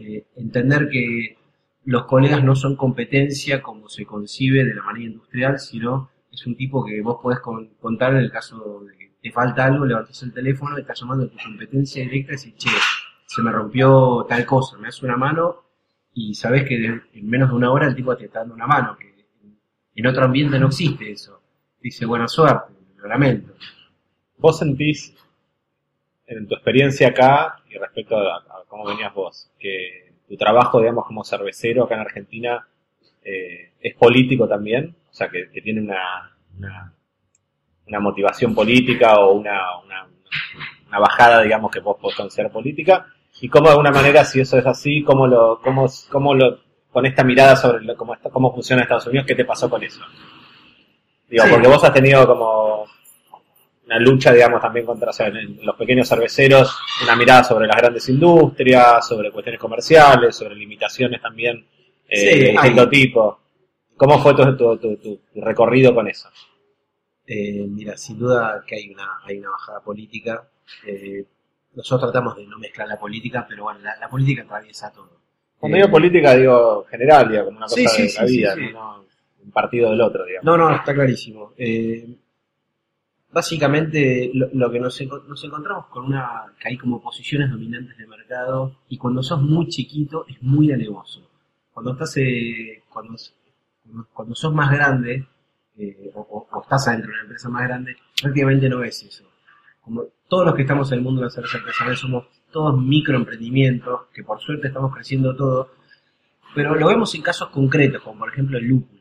[0.00, 1.38] eh, entender que
[1.84, 6.56] los colegas no son competencia como se concibe de la manera industrial, sino es un
[6.56, 10.22] tipo que vos podés con, contar en el caso de que te falta algo, levantas
[10.22, 12.70] el teléfono, estás llamando a tu competencia directa y decís, che,
[13.36, 15.64] se me rompió tal cosa, me das una mano
[16.14, 18.96] y sabés que en menos de una hora el tipo te está dando una mano,
[18.96, 19.14] que
[19.94, 21.40] en otro ambiente no existe eso
[21.86, 23.52] dice buena suerte, lo lamento.
[24.38, 25.14] ¿Vos sentís,
[26.26, 31.22] en tu experiencia acá y respecto a, cómo venías vos, que tu trabajo, digamos, como
[31.22, 32.66] cervecero acá en Argentina
[33.22, 34.96] eh, es político también?
[35.08, 36.36] O sea, que, tiene una,
[37.86, 43.06] una, motivación política o una, una, bajada, digamos, que vos podés considerar política.
[43.40, 46.58] Y cómo de alguna manera, si eso es así, cómo lo, cómo, cómo lo,
[46.90, 50.00] con esta mirada sobre lo, cómo, cómo funciona Estados Unidos, ¿qué te pasó con eso?
[51.28, 51.50] Digo, sí.
[51.50, 52.86] porque vos has tenido como
[53.86, 57.76] una lucha, digamos, también contra o sea, en los pequeños cerveceros, una mirada sobre las
[57.76, 61.64] grandes industrias, sobre cuestiones comerciales, sobre limitaciones también
[62.08, 63.40] eh, sí, de distinto tipo.
[63.96, 66.28] ¿Cómo fue tu, tu, tu, tu, recorrido con eso?
[67.26, 70.48] Eh, mira, sin duda que hay una, hay una bajada política.
[70.86, 71.24] Eh,
[71.76, 75.20] nosotros tratamos de no mezclar la política, pero bueno, la, la política atraviesa todo.
[75.58, 79.04] Cuando digo política, digo general, digo, como una cosa sí, de la vida, ¿no?
[79.44, 80.44] un partido del otro, digamos.
[80.44, 81.52] No, no, está clarísimo.
[81.56, 82.06] Eh,
[83.30, 88.06] básicamente lo, lo que nos, nos, encontramos con una que hay como posiciones dominantes de
[88.06, 91.28] mercado y cuando sos muy chiquito es muy alevoso.
[91.72, 93.14] Cuando estás eh, cuando,
[94.12, 95.26] cuando sos más grande
[95.78, 99.24] eh, o, o, estás adentro de una empresa más grande, prácticamente no ves eso.
[99.86, 104.08] Como todos los que estamos en el mundo de la cerveza artesanal somos todos microemprendimientos,
[104.12, 105.70] que por suerte estamos creciendo todo,
[106.54, 108.96] pero lo vemos en casos concretos, como por ejemplo el lúpulo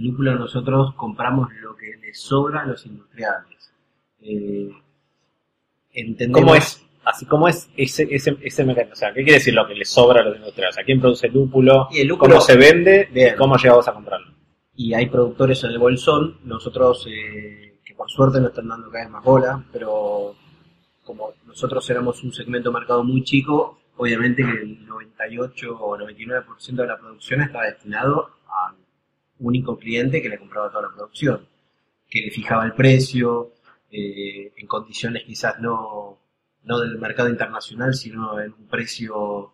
[0.00, 3.72] el lúpulo nosotros compramos lo que les sobra a los industriales.
[4.20, 4.70] Eh,
[5.92, 6.40] entendemos...
[6.40, 6.86] ¿Cómo es?
[7.04, 8.92] Así como es ese, ese, ese mecanismo.
[8.92, 10.78] O sea, ¿qué quiere decir lo que les sobra a los industriales?
[10.78, 11.88] ¿A quién produce el lúpulo?
[11.90, 13.08] Y el lúpulo ¿Cómo se vende?
[13.12, 13.34] Bien.
[13.36, 14.34] ¿Cómo llegamos a comprarlo?
[14.74, 16.38] Y hay productores en el bolsón.
[16.44, 17.69] Nosotros, eh,
[18.00, 20.34] por suerte nos están dando cada vez más bola, pero
[21.04, 26.76] como nosotros éramos un segmento de mercado muy chico, obviamente que el 98 o 99%
[26.76, 28.74] de la producción está destinado a
[29.40, 31.46] único cliente que le compraba toda la producción,
[32.08, 33.52] que le fijaba el precio
[33.90, 36.20] eh, en condiciones quizás no,
[36.62, 39.52] no del mercado internacional, sino en un precio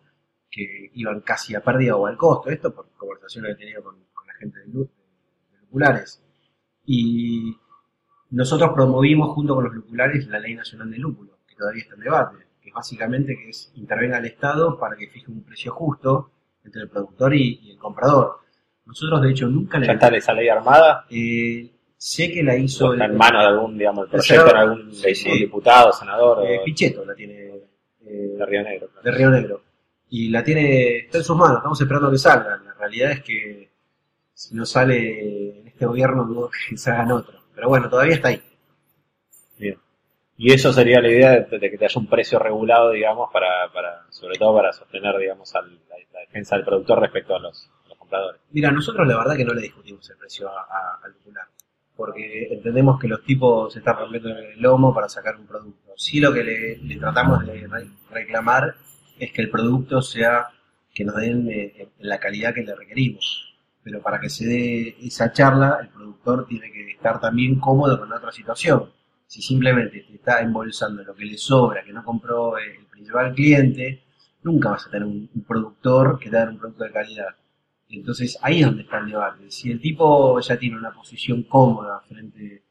[0.49, 2.49] que iban casi a pérdida o al costo.
[2.51, 4.89] Esto por conversaciones que he tenido con, la gente de, de,
[5.63, 6.23] Lupulares.
[6.85, 7.57] Y
[8.31, 12.01] nosotros promovimos junto con los Lupulares la Ley Nacional del Lúpulo, que todavía está en
[12.01, 16.31] debate, que básicamente que es intervenga el Estado para que fije un precio justo
[16.65, 18.47] entre el productor y, y el comprador
[18.87, 19.87] nosotros, de hecho, nunca le...
[19.89, 21.07] ¿Ya está esa ley armada?
[21.11, 22.93] Eh, sé que la hizo...
[22.93, 25.39] Está en manos de algún, digamos, el proyecto en algún, sí, sí.
[25.41, 26.47] diputado, senador...
[26.47, 26.65] Eh, o...
[26.65, 27.51] Pichetto la tiene...
[28.03, 28.89] Eh, de Río Negro.
[28.89, 29.03] Claro.
[29.03, 29.63] De Río Negro.
[30.09, 30.99] Y la tiene...
[30.99, 32.63] Está en sus manos, estamos esperando que salga.
[32.65, 33.71] La realidad es que
[34.33, 37.41] si no sale en este gobierno, dudo que se hagan otro.
[37.57, 38.43] Pero bueno, todavía está ahí.
[39.59, 39.79] Bien.
[40.37, 43.73] Y eso sería la idea de, de, que te haya un precio regulado, digamos, para,
[43.73, 47.71] para sobre todo para sostener, digamos, al, la, la defensa del productor respecto a los,
[47.99, 48.43] compradores.
[48.51, 51.47] Mira, nosotros la verdad que no le discutimos el precio al popular,
[51.97, 55.95] porque entendemos que los tipos se están rompiendo el lomo para sacar un producto.
[55.97, 57.67] Sí lo que le, le tratamos de
[58.11, 58.75] reclamar
[59.19, 60.49] es que el producto sea
[60.95, 63.56] que nos den eh, en la calidad que le requerimos.
[63.87, 68.13] Pero para que se dé esa charla, el productor tiene que estar también cómodo con
[68.13, 68.91] otra situación.
[69.29, 74.03] Si simplemente te está embolsando lo que le sobra, que no compró el principal cliente,
[74.43, 77.29] nunca vas a tener un, productor que te un producto de calidad.
[77.89, 79.53] Entonces ahí es donde está el debate.
[79.53, 82.65] Si el tipo ya tiene una posición cómoda frente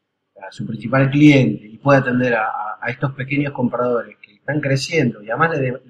[0.46, 5.30] a su principal cliente y puede atender a, estos pequeños compradores que están creciendo y
[5.30, 5.80] además le, le-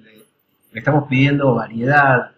[0.71, 2.31] le estamos pidiendo variedad,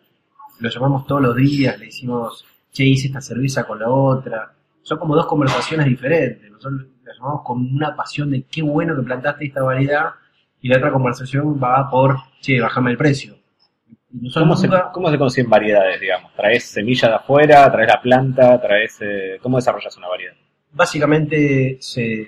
[0.60, 4.54] lo llamamos todos los días, le decimos, che, hice esta cerveza con la otra.
[4.82, 6.50] Son como dos conversaciones diferentes.
[6.52, 10.12] Nosotros la llamamos con una pasión de qué bueno que plantaste esta variedad
[10.62, 13.36] y la otra conversación va por, che, bajame el precio.
[14.34, 16.34] ¿Cómo se, ¿Cómo se consiguen variedades, digamos?
[16.36, 17.72] ¿Traes semilla de afuera?
[17.72, 18.60] ¿Traes la planta?
[18.60, 20.34] ¿Traes, eh, ¿Cómo desarrollas una variedad?
[20.72, 22.28] Básicamente se,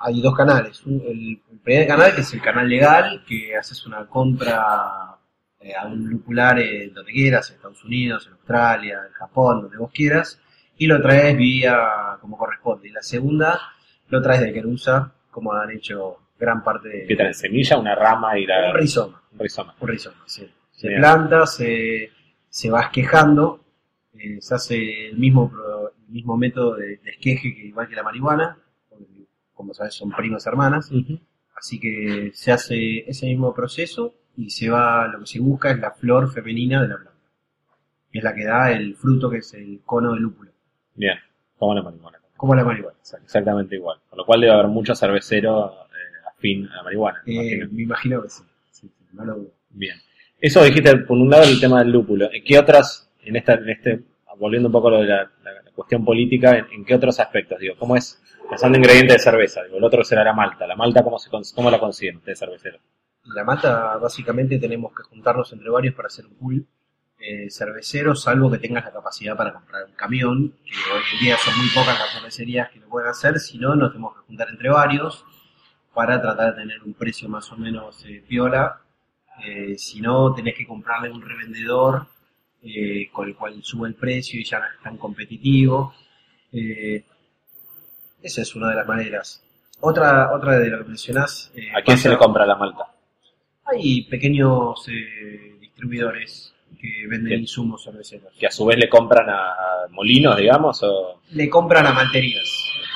[0.00, 0.84] hay dos canales.
[0.84, 5.16] Un- el, el primer canal que es el canal legal, que haces una compra
[5.60, 9.76] eh, a un lupular eh, donde quieras, en Estados Unidos, en Australia, en Japón, donde
[9.76, 10.40] vos quieras,
[10.76, 11.76] y lo traes vía
[12.20, 12.88] como corresponde.
[12.88, 13.60] Y la segunda
[14.08, 17.06] lo traes de Querusa, como han hecho gran parte de...
[17.06, 17.38] ¿Qué traes?
[17.38, 19.22] ¿Semilla, una rama y la, Un rizoma.
[19.32, 19.74] un rizoma?
[19.80, 20.48] Un rizoma, sí.
[20.70, 21.00] Se Bien.
[21.00, 22.10] planta, se,
[22.48, 23.64] se va esquejando,
[24.14, 25.50] eh, se hace el mismo,
[26.06, 30.10] el mismo método de, de esqueje que igual que la marihuana, porque, como sabes son
[30.12, 30.90] primas hermanas,
[31.56, 35.78] así que se hace ese mismo proceso y se va, lo que se busca es
[35.78, 37.12] la flor femenina de la planta,
[38.10, 40.50] que es la que da el fruto que es el cono de lúpulo,
[40.94, 41.18] Bien,
[41.58, 42.18] como la marihuana.
[42.36, 42.96] como la marihuana.
[43.22, 43.98] Exactamente igual.
[44.08, 47.22] Con lo cual debe haber muchos cerveceros eh, afín a la marihuana.
[47.26, 47.68] me Eh, imagino.
[47.72, 49.38] me imagino que sí, sí, sí, no lo.
[49.70, 49.96] Bien.
[50.40, 52.32] Eso dijiste, por un lado, el tema del lúpulo.
[52.32, 54.00] ¿En qué otras, en esta, en este,
[54.38, 57.18] volviendo un poco a lo de la, la- la cuestión política, ¿en, en qué otros
[57.20, 57.58] aspectos?
[57.58, 59.62] Digo, ¿cómo es, pensando en ingredientes de cerveza?
[59.64, 60.64] Digo, el otro será la malta.
[60.66, 62.80] ¿La malta cómo, se, cómo la consiguen ustedes cerveceros?
[63.34, 66.66] La mata, básicamente tenemos que juntarnos entre varios para hacer un pool
[67.20, 71.36] eh, cervecero, salvo que tengas la capacidad para comprar un camión, que hoy en día
[71.36, 74.48] son muy pocas las cervecerías que lo pueden hacer, si no, nos tenemos que juntar
[74.50, 75.24] entre varios
[75.94, 78.80] para tratar de tener un precio más o menos eh, piola.
[79.44, 82.06] Eh, si no, tenés que comprarle un revendedor
[82.62, 85.94] eh, con el cual sube el precio y ya no es tan competitivo.
[86.52, 87.04] Eh,
[88.22, 89.42] esa es una de las maneras.
[89.80, 91.52] Otra, otra de lo que mencionás.
[91.76, 92.92] ¿A quién se le compra la malta?
[93.70, 97.40] Hay pequeños eh, distribuidores que venden Bien.
[97.40, 98.32] insumos cerveceros.
[98.38, 99.54] ¿Que a su vez le compran a,
[99.90, 100.82] molinos, digamos?
[100.82, 101.20] O...
[101.32, 102.44] Le compran a malterías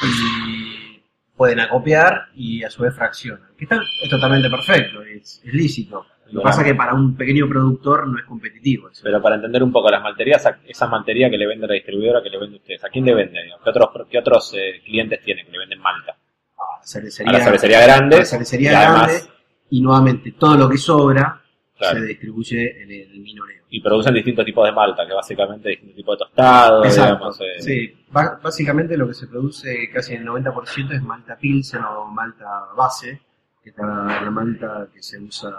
[0.04, 1.00] y
[1.36, 3.48] pueden acopiar y a su vez fraccionan.
[3.56, 6.06] Que está, es totalmente perfecto, es, es lícito.
[6.30, 8.88] Lo que pasa es que para un pequeño productor no es competitivo.
[8.88, 9.02] eso.
[9.04, 12.22] Pero para entender un poco las malterías, a- esa maltería que le vende la distribuidora,
[12.22, 13.42] que le vende ustedes, ¿a quién le vende?
[13.42, 13.62] digamos?
[13.64, 16.12] ¿Qué otros, qué otros eh, clientes tienen que le venden malta?
[16.56, 18.16] A la A cervecería, la cervecería a grande.
[18.18, 19.32] la cervecería y además- grande
[19.72, 21.40] y nuevamente todo lo que sobra
[21.78, 21.98] Claro.
[22.00, 23.62] se distribuye en el minoreo.
[23.70, 27.14] y producen distintos tipos de malta, que básicamente distintos tipos de tostados, Exacto.
[27.14, 27.40] digamos.
[27.40, 32.04] eh, Sí, Ba- básicamente lo que se produce casi el 90% es malta pilsen o
[32.06, 32.44] malta
[32.76, 33.22] base,
[33.64, 35.50] que es la, la malta que se usa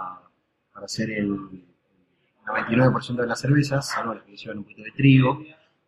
[0.73, 1.27] para hacer el
[2.45, 5.43] 99% de las cervezas, salvo las que llevan un poquito de trigo.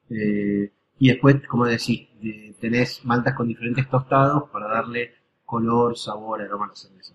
[0.09, 5.13] Eh, y después, como decís, de- tenés maltas con diferentes tostados para darle
[5.45, 7.13] color, sabor, aroma a la cerveza.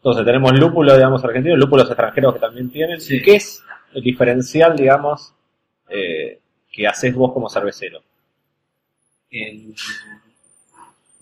[0.00, 2.98] Entonces tenemos lúpulo, digamos, argentino, lúpulos extranjeros que también tienen.
[3.00, 3.16] Sí.
[3.16, 5.34] ¿Y qué es el diferencial, digamos,
[5.90, 6.40] eh,
[6.72, 8.00] que haces vos como cervecero?
[9.30, 9.74] En,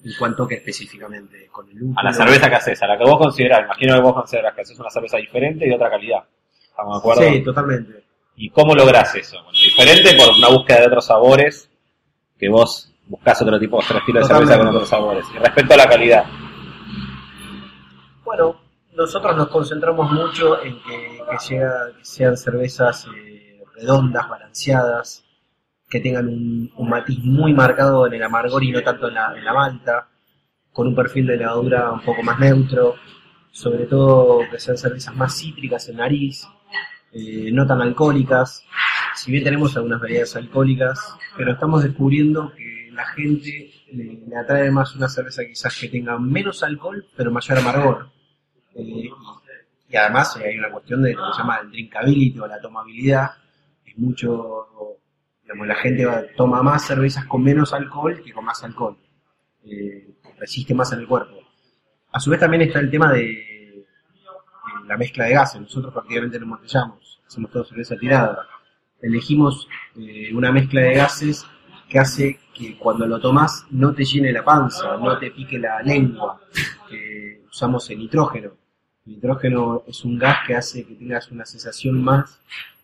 [0.05, 1.99] en cuanto que específicamente con el lúpulo.
[1.99, 4.61] A la cerveza que haces, a la que vos considerás, imagino que vos considerás que
[4.61, 6.23] haces una cerveza diferente y de otra calidad.
[6.63, 7.33] ¿Estamos de acuerdo?
[7.33, 8.05] Sí, totalmente.
[8.37, 9.43] ¿Y cómo lográs eso?
[9.43, 11.69] Bueno, diferente por una búsqueda de otros sabores,
[12.39, 15.27] que vos buscás otro tipo, otro estilo de cerveza con otros sabores.
[15.35, 16.25] Y respecto a la calidad,
[18.25, 18.68] Bueno,
[18.99, 21.39] nosotros nos concentramos mucho en que, que
[22.03, 25.25] sean cervezas eh, redondas, balanceadas,
[25.89, 29.45] que tengan un, matiz muy marcado en el amargor y no tanto en la, en
[29.45, 30.09] malta,
[30.73, 32.97] con un perfil de levadura un poco más neutro,
[33.53, 36.49] sobre todo que sean cervezas más cítricas en nariz,
[37.13, 38.65] eh, no tan alcohólicas,
[39.15, 44.73] si bien tenemos algunas variedades alcohólicas, pero estamos descubriendo que la gente le, le atrae
[44.73, 48.18] más una cerveza quizás que tenga menos alcohol, pero mayor amargor.
[48.79, 52.61] Y, además eh, hay una cuestión de lo que se llama el drinkability o la
[52.61, 53.31] tomabilidad.
[53.85, 54.99] Es mucho,
[55.43, 58.97] digamos, la gente va- toma más cervezas con menos alcohol que con más alcohol.
[59.65, 61.37] Eh, resiste más en el cuerpo.
[62.13, 63.85] A su vez también está el tema de,
[64.87, 65.61] la mezcla de gases.
[65.61, 68.47] Nosotros prácticamente no embotellamos, hacemos todo cerveza tirada.
[69.01, 71.47] Elegimos eh, una mezcla de gases
[71.89, 75.83] que hace que cuando lo tomas no te llene la panza, no te pique la
[75.83, 76.41] lengua.
[77.51, 78.53] usamos el nitrógeno.
[79.09, 82.43] El nitrógeno es un gas que hace que tengas una sensación más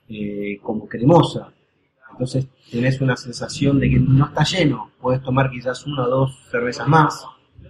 [0.08, 1.52] eh, como cremosa.
[2.12, 4.90] Entonces tenés una sensación de que no está lleno.
[5.02, 7.26] Puedes tomar quizás una o dos cervezas más,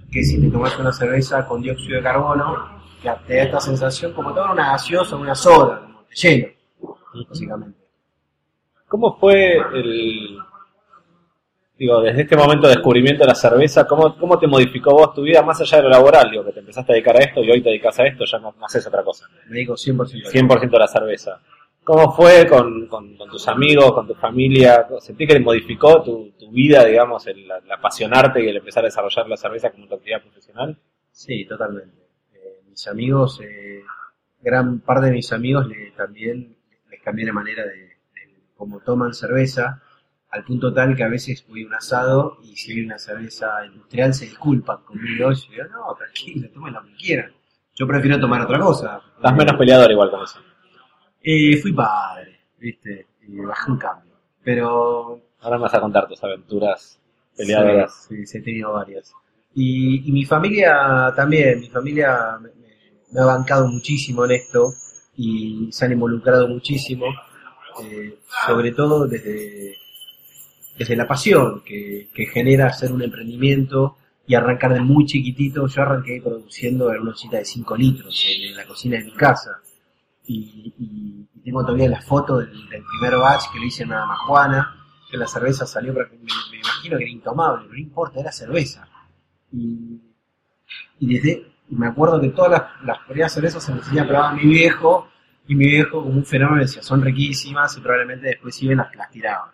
[0.08, 4.12] que si te tomas una cerveza con dióxido de carbono, que te da esta sensación
[4.12, 6.48] como tomar una gaseosa, una soda, como te lleno,
[7.28, 7.78] básicamente.
[8.86, 10.38] ¿Cómo fue el,
[11.78, 15.22] digo, desde este momento de descubrimiento de la cerveza, ¿cómo, cómo te modificó vos tu
[15.22, 16.30] vida más allá de lo laboral?
[16.30, 18.38] Digo, que te empezaste a dedicar a esto y hoy te dedicas a esto, ya
[18.38, 19.28] no, no haces otra cosa.
[19.48, 20.06] Me digo 100%.
[20.30, 21.40] 100% a la cerveza.
[21.82, 24.86] ¿Cómo fue con, con- con tus amigos, con tu familia?
[25.00, 29.28] ¿Sentí que modificó tu, tu vida, digamos, el, el apasionarte y el empezar a desarrollar
[29.28, 30.78] la cerveza como tu actividad profesional?
[31.10, 31.96] Sí, totalmente.
[32.32, 33.82] Eh, mis amigos, eh,
[34.40, 36.56] gran parte de mis amigos le, también
[36.90, 37.94] les cambié la manera de, de
[38.56, 39.82] cómo toman cerveza,
[40.34, 43.64] al punto tal que a veces voy a un asado y si hay una cerveza
[43.66, 47.32] industrial se disculpan conmigo y yo digo, no, tranquilo, tomen lo que quieran.
[47.76, 49.00] Yo prefiero tomar otra cosa.
[49.16, 50.38] Estás menos peleador igual con eso.
[51.22, 54.12] eh, fui padre, viste, y bajé un cambio.
[54.42, 57.00] Pero Ahora me vas a contar tus aventuras
[57.36, 58.06] peleadoras.
[58.08, 59.12] Sí, sí, sí, he tenido varias.
[59.54, 62.74] Y, y mi familia también, mi familia me, me-
[63.12, 64.72] me ha bancado muchísimo en esto
[65.16, 67.06] y se han involucrado muchísimo,
[67.82, 69.76] eh, sobre todo desde,
[70.78, 75.66] desde la pasión que, genera hacer un emprendimiento y arrancar de muy chiquitito.
[75.66, 79.60] Yo arranqué produciendo en una ollita de 5 litros en, la cocina de mi casa.
[80.26, 84.06] Y, y- y tengo todavía la foto del, primer batch que lo hice en una
[84.06, 84.74] majuana,
[85.10, 86.16] que la cerveza salió, pero me,
[86.50, 88.88] me imagino que era intomable, no importa, era cerveza.
[89.52, 90.00] Y,
[91.00, 94.32] y desde, me acuerdo que todas las, las primeras cervezas se las enseñaba a probar
[94.32, 95.08] a mi viejo,
[95.46, 99.10] y mi viejo como un fenómeno decía, son riquísimas, y probablemente después iban las, las
[99.10, 99.50] tiraban.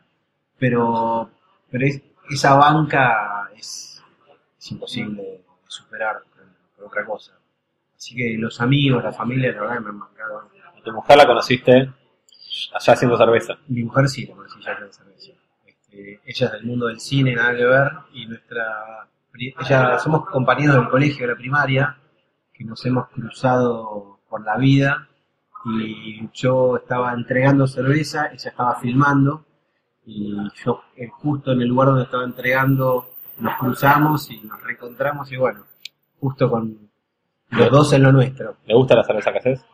[0.60, 1.28] Pero,
[1.70, 4.00] pero es- esa banca es,
[4.58, 6.44] es imposible de superar con,
[6.76, 7.32] con otra cosa.
[7.96, 10.48] Así que los amigos, la familia, la verdad me han marcado.
[10.78, 13.54] ¿Y tu mujer la conociste allá haciendo cerveza?
[13.68, 15.32] Mi mujer sí la conocí en la cerveza.
[15.66, 19.08] Este, ella es del mundo del cine, nada que ver, y nuestra.
[19.32, 21.96] Ella, somos compañeros del colegio de la primaria,
[22.52, 25.08] que nos hemos cruzado por la vida,
[25.66, 29.44] y yo estaba entregando cerveza, ella estaba filmando,
[30.06, 30.34] y
[30.64, 35.36] yo eh, justo en el lugar donde estaba entregando nos cruzamos y nos reencontramos, y
[35.36, 35.64] bueno,
[36.18, 36.90] justo con
[37.50, 38.56] los dos en lo nuestro.
[38.66, 39.64] ¿Le gusta la cerveza que haces?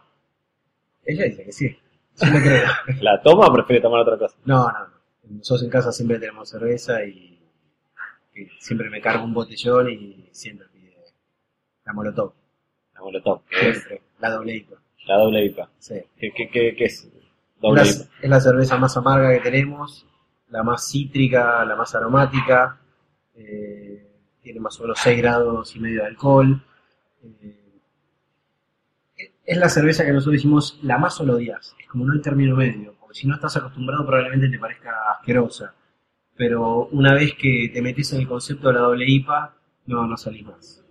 [1.04, 1.76] Ella dice que sí,
[2.14, 2.68] sí lo creo.
[3.00, 4.36] ¿La toma o prefiere tomar otra cosa?
[4.44, 4.96] No, no, no.
[5.38, 7.40] Nosotros en casa siempre tenemos cerveza y,
[8.34, 10.94] y siempre me cargo un botellón y siempre pide
[11.84, 12.32] la molotov.
[12.94, 14.02] La molotov, es Siempre.
[14.20, 14.76] La doble IPA.
[15.06, 15.68] la doble IPA.
[15.78, 15.94] Sí.
[16.16, 17.08] ¿Qué, qué, qué, qué es
[17.60, 18.04] doble La- IPA?
[18.22, 20.06] es la cerveza más amarga que tenemos,
[20.48, 22.80] la más cítrica, la más aromática.
[23.34, 24.02] eh,
[24.42, 26.62] tiene más o menos 6 grados y medio de alcohol.
[27.22, 27.62] eh,
[29.44, 31.74] es la cerveza que nosotros decimos la más o la odias.
[31.78, 35.74] Es como no hay término medio, porque si no estás acostumbrado probablemente te parezca asquerosa.
[36.36, 39.54] Pero una vez que te metes en el concepto de la doble IPA,
[39.86, 40.84] no, no salís más.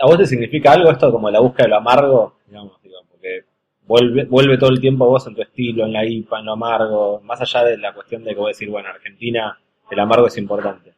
[0.00, 2.38] ¿A vos te significa algo esto como la búsqueda de lo amargo?
[2.46, 3.44] Digamos, digo, porque
[3.88, 7.20] vuelve, vuelve todo el tiempo vos en tu estilo, en la IPA, en lo amargo,
[7.24, 9.58] más allá de la cuestión de que vos decir, bueno, en Argentina
[9.90, 10.94] el amargo es importante.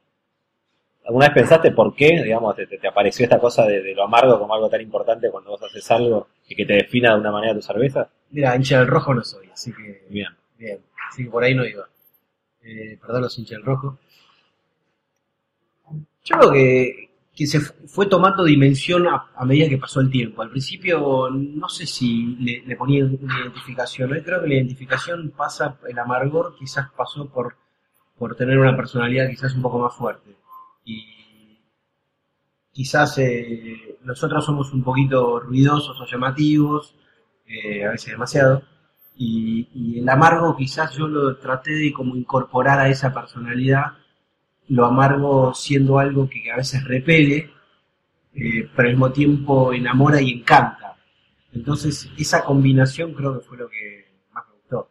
[1.05, 4.05] ¿Alguna vez pensaste por qué, digamos, te, te- te apareció esta cosa de, de lo
[4.05, 7.33] amargo como algo tan importante cuando vos haces algo y que te defina de una
[7.33, 8.09] manera tu cerveza?
[8.31, 10.29] Mira, hincha del rojo no soy, así que Bien.
[10.59, 10.79] Bien,
[11.11, 11.89] así que por ahí no iba.
[12.63, 13.99] Eh, perdón los hinchas del rojo.
[16.25, 17.10] Yo creo que,
[17.41, 20.43] que se fu- fue tomando dimensión a, medida que pasó el tiempo.
[20.43, 24.11] Al principio no sé si le, ponía una identificación.
[24.15, 27.57] Yo creo que la identificación pasa, el amargor quizás pasó por,
[28.19, 30.37] por tener una personalidad quizás un poco más fuerte.
[30.85, 31.63] Y
[32.73, 36.95] quizás eh, nosotros somos un poquito ruidosos o llamativos,
[37.47, 38.65] eh, a veces demasiado.
[39.17, 43.95] Y, y el amargo quizás yo lo traté de como incorporar a esa personalidad,
[44.71, 47.51] lo amargo siendo algo que a veces repele,
[48.35, 50.97] eh, pero al mismo tiempo enamora y encanta.
[51.53, 54.91] Entonces esa combinación creo que fue lo que más me gustó.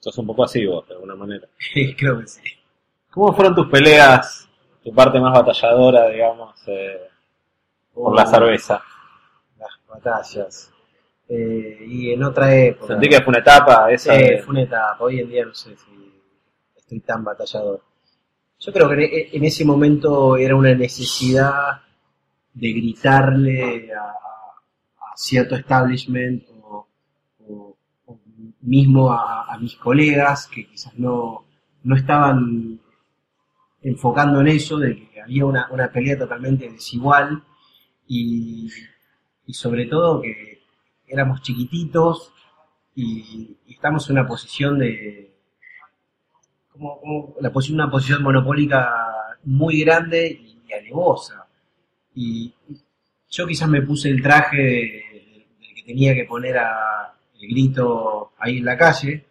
[0.00, 1.48] Sos un poco así vos, de alguna manera.
[1.98, 2.40] creo que sí.
[3.10, 4.48] ¿Cómo fueron tus peleas,
[4.84, 7.00] tu parte más batalladora, digamos, eh,
[7.94, 8.82] por la cerveza?
[9.58, 10.70] Las batallas.
[11.28, 12.88] Eh, y en otra época.
[12.88, 14.96] Sentí que fue una etapa esa Sí, de- fue una etapa.
[15.00, 16.12] Hoy en día no sé si
[16.76, 17.80] estoy tan batallador.
[18.66, 21.82] Yo creo que en- en ese momento era una necesidad
[22.52, 24.12] de gritarle a,
[25.14, 26.86] cierto establishment o,
[28.62, 31.46] mismo a, mis colegas que quizás no,
[31.84, 32.78] no estaban
[33.82, 37.42] enfocando en eso, de que había una, una pelea totalmente desigual
[38.08, 38.68] y,
[39.46, 40.60] y sobre todo que
[41.06, 42.32] éramos chiquititos
[42.94, 45.35] y estamos en una posición de
[46.78, 48.90] como, la posi- una posición monopólica
[49.44, 51.46] muy grande y, y alevosa.
[52.14, 52.52] Y
[53.30, 55.04] yo quizás me puse el traje de-
[55.60, 59.24] del que tenía que poner a el grito ahí en la calle.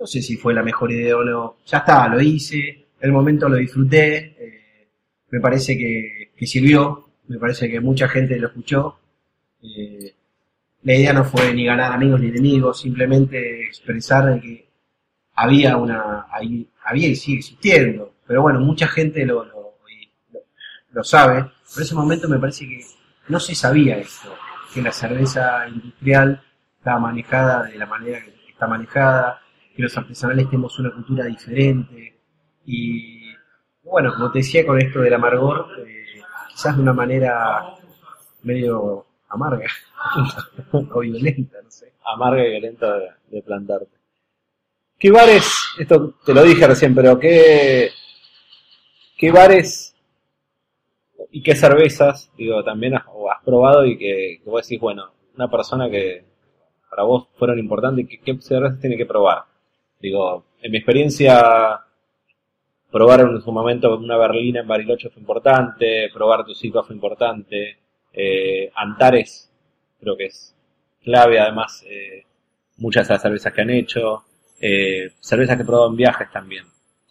[0.00, 1.56] No sé si fue la mejor idea o no.
[1.66, 4.34] Ya está, lo hice, el momento lo disfruté.
[4.38, 4.88] eh,
[5.30, 8.98] me parece que, sirvió, me parece que mucha gente lo escuchó.
[9.62, 10.14] eh,
[10.82, 14.68] la idea no fue ni ganar amigos ni enemigos, simplemente expresar que
[15.34, 16.26] había una,
[16.84, 18.14] había y sigue existiendo.
[18.26, 19.74] Pero bueno, mucha gente lo, lo,
[20.92, 21.50] lo- sabe.
[21.72, 22.84] Por ese momento me parece que
[23.28, 24.28] no se sabía esto,
[24.72, 26.42] que la cerveza industrial
[26.78, 29.40] estaba manejada de la manera que está manejada,
[29.74, 32.18] que los artesanales tenemos una cultura diferente.
[32.66, 33.32] Y
[33.82, 36.04] bueno, como te decía con esto del amargor, eh,
[36.50, 37.74] quizás de una manera
[38.42, 39.66] medio amarga
[40.72, 41.92] o violenta, no sé.
[42.04, 42.86] amarga y violenta
[43.30, 43.96] de plantarte.
[45.04, 45.44] ¿Qué bares,
[45.78, 47.90] esto te lo dije recién, pero qué,
[49.18, 49.94] qué bares
[51.30, 55.12] y qué cervezas, digo, también has, o has probado y que, que vos decís, bueno,
[55.36, 56.24] una persona que
[56.88, 59.42] para vos fueron importantes, ¿qué, qué cervezas tiene que probar?
[60.00, 61.82] Digo, en mi experiencia,
[62.90, 67.76] probar en su momento una berlina en Bariloche fue importante, probar tu ciclo fue importante,
[68.10, 69.52] eh, Antares
[70.00, 70.56] creo que es
[71.02, 72.24] clave, además eh,
[72.78, 74.24] muchas de las cervezas que han hecho,
[74.66, 76.64] eh, cervezas que he probado en viajes también.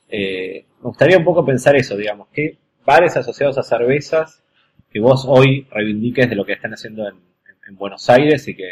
[0.10, 4.44] Eh, me gustaría un poco pensar eso, digamos, ¿qué bares asociados a cervezas
[4.92, 8.56] que vos hoy reivindiques de lo que están haciendo en, en- en Buenos Aires y
[8.56, 8.70] que,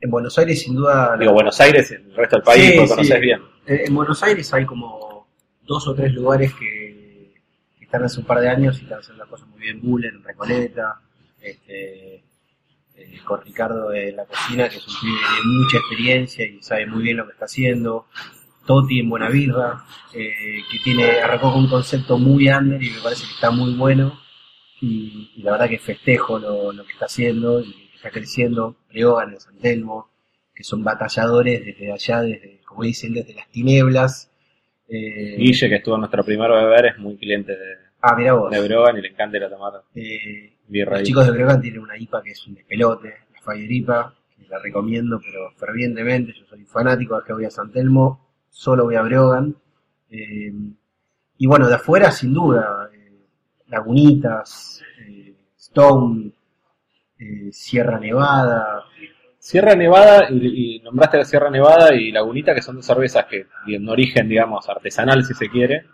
[0.00, 1.16] En Buenos Aires, sin duda.
[1.18, 2.88] digo, Buenos Aires y el resto del país, Sí, lo sí.
[2.88, 3.40] conoces bien.
[3.66, 5.26] Eh, En Buenos Aires hay como
[5.62, 7.34] dos o tres lugares que,
[7.78, 9.80] que están hace un par de años y están haciendo las cosas muy bien.
[9.82, 11.00] Buller en Recoleta,
[11.40, 12.22] este,
[12.98, 16.86] eh, con Ricardo de la cocina, que es un pibe de mucha experiencia y sabe
[16.86, 18.06] muy bien lo que está haciendo.
[18.66, 19.84] Toti en Buena Birra,
[20.14, 23.74] eh, que tiene, arrancó con un concepto muy under y me parece que está muy
[23.74, 24.20] bueno.
[24.80, 28.76] Y, y la verdad que festejo lo, lo que está haciendo y que está creciendo.
[28.88, 30.10] Preogan en San Telmo,
[30.54, 34.30] que son batalladores desde allá, desde, como dicen, desde las tinieblas.
[34.88, 38.50] Eh, Guille, que estuvo en nuestro primer beber, es muy cliente de, ah, mira vos.
[38.50, 41.96] de Brogan y le encanta ir a tomar Eh, los chicos de Bregan tienen una
[41.96, 46.32] IPA que es un despelote, la Fire IPA, que la recomiendo, pero fervientemente.
[46.32, 49.54] Yo soy fanático de que voy a San Telmo, solo voy a Brogan.
[50.10, 50.52] Eh,
[51.38, 53.12] y bueno, de afuera, sin duda, eh,
[53.68, 56.32] Lagunitas, eh, Stone,
[57.50, 58.84] Sierra Nevada.
[59.48, 63.46] Sierra Nevada, y, y nombraste la Sierra Nevada y Lagunita, que son dos cervezas que
[63.64, 65.86] tienen origen, digamos, artesanal, si se quiere.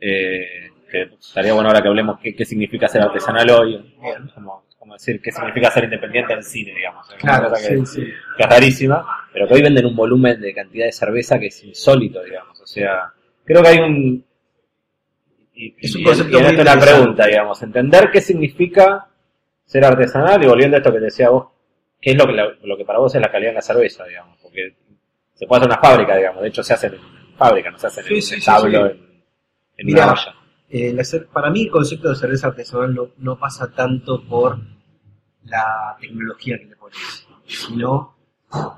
[0.00, 3.94] Eh, que estaría bueno ahora que hablemos qué, qué significa ser artesanal hoy.
[4.34, 7.06] Como, como decir qué significa ser independiente en cine, digamos.
[7.08, 8.02] Es una Claro, cosa que, sí, sí.
[8.36, 11.64] que es rarísima, pero que hoy venden un volumen de cantidad de cerveza que es
[11.64, 12.60] insólito, digamos.
[12.60, 13.12] O sea,
[13.44, 14.24] creo que hay un...
[15.56, 17.62] Y, Es un y- concepto y en muy una pregunta, digamos.
[17.62, 19.06] Entender qué significa
[19.64, 21.46] ser artesanal y volviendo a esto que te decía vos,
[22.00, 24.04] qué es lo que, la- lo que para vos es la calidad de la cerveza,
[24.04, 24.38] digamos.
[24.42, 24.74] Porque
[25.34, 26.42] se puede hacer una fábrica, digamos.
[26.42, 26.98] De hecho, se hace en
[27.38, 28.50] fábrica, no se hace en Sí, un sí, sí.
[28.66, 29.22] en,
[29.76, 30.34] en Mirá, una olla.
[30.76, 30.96] Eh,
[31.32, 34.58] para mí el concepto de cerveza artesanal no, pasa tanto por
[35.44, 38.16] la tecnología que le pones, sino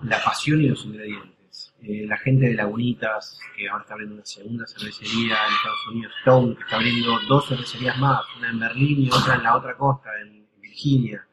[0.02, 1.74] la pasión y los ingredientes.
[1.80, 6.12] Eh, la gente de Lagunitas, que ahora está abriendo una segunda cervecería en Estados Unidos,
[6.18, 9.74] Stone, que está abriendo dos cervecerías más, una en Berlín y otra en la otra
[9.74, 11.26] costa, en Virginia.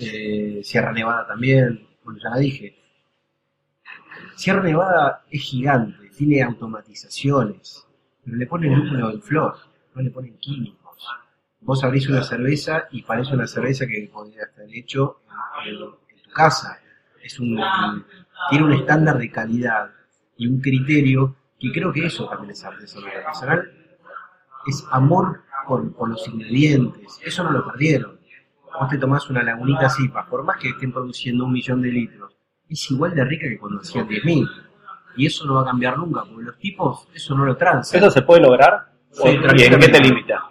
[0.00, 2.76] Eh, Sierra Nevada también, bueno, ya la dije.
[4.34, 7.86] Sierra Nevada es gigante, tiene automatizaciones,
[8.24, 11.06] pero le ponen lúpulo en flor, no le ponen químicos.
[11.60, 15.20] Vos abrís una cerveza y parece una cerveza que podría estar hecho
[15.64, 16.78] en, tu casa.
[17.22, 17.60] Es un,
[18.50, 19.90] tiene un estándar de calidad
[20.36, 23.10] y un criterio que creo que eso también es artesanal.
[23.24, 23.72] Artesanal
[24.66, 27.20] es amor por, por los ingredientes.
[27.24, 28.18] Eso no lo perdieron.
[28.78, 32.34] Vos te tomás una lagunita cipa, por más que estén produciendo un millón de litros,
[32.68, 34.48] es igual de rica que cuando hacían 10.000.
[35.16, 38.00] Y eso no va a cambiar nunca, porque los tipos eso no lo transan.
[38.00, 38.91] ¿Eso se puede lograr?
[39.12, 40.48] Sí, ¿O- ¿Y en qué te limita?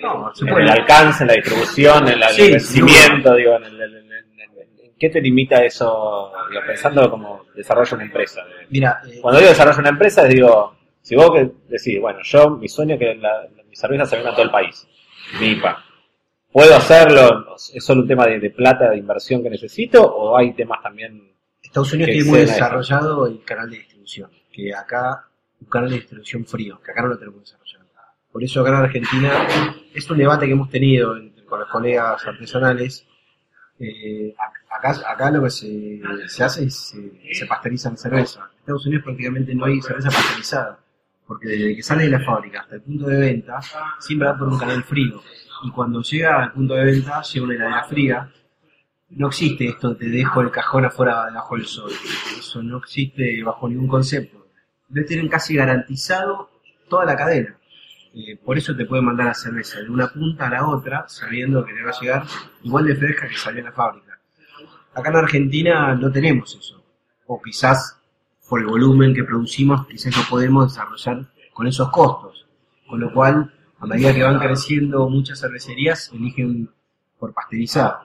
[0.00, 3.64] No, se en el alcance, en la distribución, en Sí, el sin vencimiento, digo, en,
[3.64, 8.04] el- en- en- en- en qué te limita eso, digo, pensando como desarrollo de una
[8.04, 8.42] empresa.
[8.70, 12.50] Mira, eh, Cuando digo desarrollo de una empresa, digo, si vos que decís, bueno, yo,
[12.50, 14.86] mi sueño es que la, mi cerveza se venda en todo el país,
[15.40, 15.84] mi IPA.
[16.52, 17.54] ¿Puedo hacerlo?
[17.72, 20.02] ¿Es solo un tema de, de plata, de inversión que necesito?
[20.02, 21.32] ¿O hay temas también?
[21.62, 22.52] Estados Unidos tiene muy a eso.
[22.52, 25.26] desarrollado el canal de distribución, que acá,
[25.66, 27.84] canal de distribución frío, que acá no lo tenemos desarrollado.
[28.32, 29.46] Por eso acá en Argentina
[29.94, 31.14] es un debate que hemos tenido
[31.46, 33.06] con los colegas artesanales,
[33.78, 34.34] eh,
[34.70, 36.00] acá, lo que se,
[36.42, 38.50] hace es se, se pasteuriza la cerveza.
[38.52, 40.78] En Estados Unidos prácticamente no hay cerveza pasteurizada,
[41.26, 43.60] porque desde que sale de la fábrica hasta el punto de venta,
[43.98, 45.22] siempre va por un canal frío.
[45.64, 48.32] Y cuando llega al punto de venta, llega una heladera fría.
[49.10, 51.90] No existe esto, te dejo el cajón afuera debajo del sol.
[52.38, 54.43] Eso no existe bajo ningún concepto.
[54.88, 56.50] Debe tienen casi garantizado
[56.88, 57.56] toda la cadena.
[58.14, 61.64] Eh, por eso te pueden mandar la cerveza de una punta a la otra, sabiendo
[61.64, 62.24] que le va a llegar
[62.62, 64.18] igual de fresca que salió en la fábrica.
[64.94, 66.84] Acá en Argentina no tenemos eso.
[67.26, 68.00] O quizás
[68.48, 72.46] por el volumen que producimos, quizás no podemos desarrollar con esos costos.
[72.86, 76.70] Con lo cual, a medida que van creciendo muchas cervecerías, eligen
[77.18, 78.00] por pasteurizar.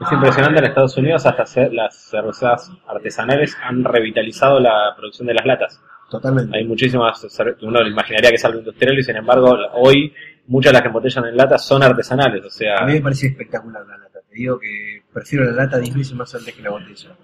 [0.00, 5.46] Es impresionante en Estados Unidos, hasta las cervezas artesanales han revitalizado la producción de las
[5.46, 5.80] latas.
[6.18, 6.56] Totalmente.
[6.56, 7.26] Hay muchísimas
[7.62, 10.14] uno imaginaría que es algo industrial y sin embargo hoy
[10.46, 12.44] muchas de las que embotellan en latas son artesanales.
[12.44, 14.20] O sea, A mí me parece espectacular la lata.
[14.28, 17.16] Te digo que prefiero la lata 10 veces más antes que la botella.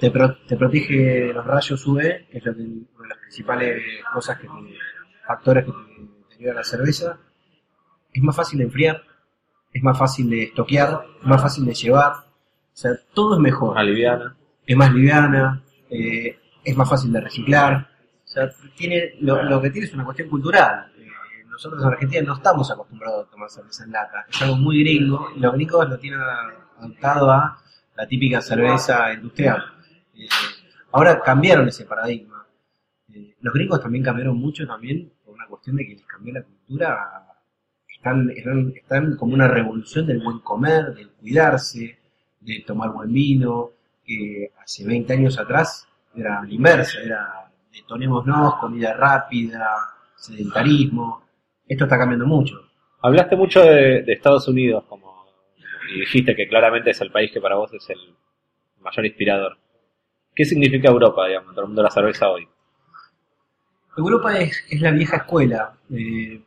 [0.00, 3.18] Te, pro- te protege de los rayos UV, que es lo que- una de las
[3.18, 3.82] principales
[4.12, 4.52] cosas que te,
[5.26, 5.78] factores que te,
[6.28, 7.18] te ayuda la cerveza.
[8.12, 9.02] Es más fácil de enfriar,
[9.72, 12.12] es más fácil de estoquear, es más fácil de llevar.
[12.12, 13.74] O sea, todo es mejor.
[13.74, 14.36] más liviana.
[14.66, 16.38] Es más liviana, eh,
[16.68, 17.88] es más fácil de reciclar.
[18.24, 20.92] O sea, tiene, lo, que tiene es una cuestión cultural.
[21.48, 24.26] Nosotros en Argentina no estamos acostumbrados a tomar cerveza en lata.
[24.28, 27.58] Es algo muy gringo y los gringos lo tienen adaptado a
[27.96, 29.64] la típica cerveza industrial.
[30.14, 30.28] Eh,
[30.92, 32.46] ahora cambiaron ese paradigma.
[33.12, 36.42] Eh, los gringos también cambiaron mucho también por una cuestión de que les cambió la
[36.42, 37.24] cultura.
[37.88, 41.98] Están, están, están como una revolución del buen comer, del cuidarse,
[42.40, 43.70] de tomar buen vino,
[44.04, 45.87] que hace 20 años atrás
[46.18, 49.76] era la inversa, era detonémonos, comida rápida,
[50.16, 51.22] sedentarismo.
[51.66, 52.56] Esto está cambiando mucho.
[53.02, 55.08] Hablaste mucho de, de Estados Unidos como
[55.90, 58.14] y dijiste que claramente es el país que para vos es el
[58.80, 59.58] mayor inspirador.
[60.34, 62.46] ¿Qué significa Europa, digamos, en el mundo de la cerveza hoy?
[63.96, 65.72] Europa es, es la vieja escuela.
[65.90, 66.40] Eh,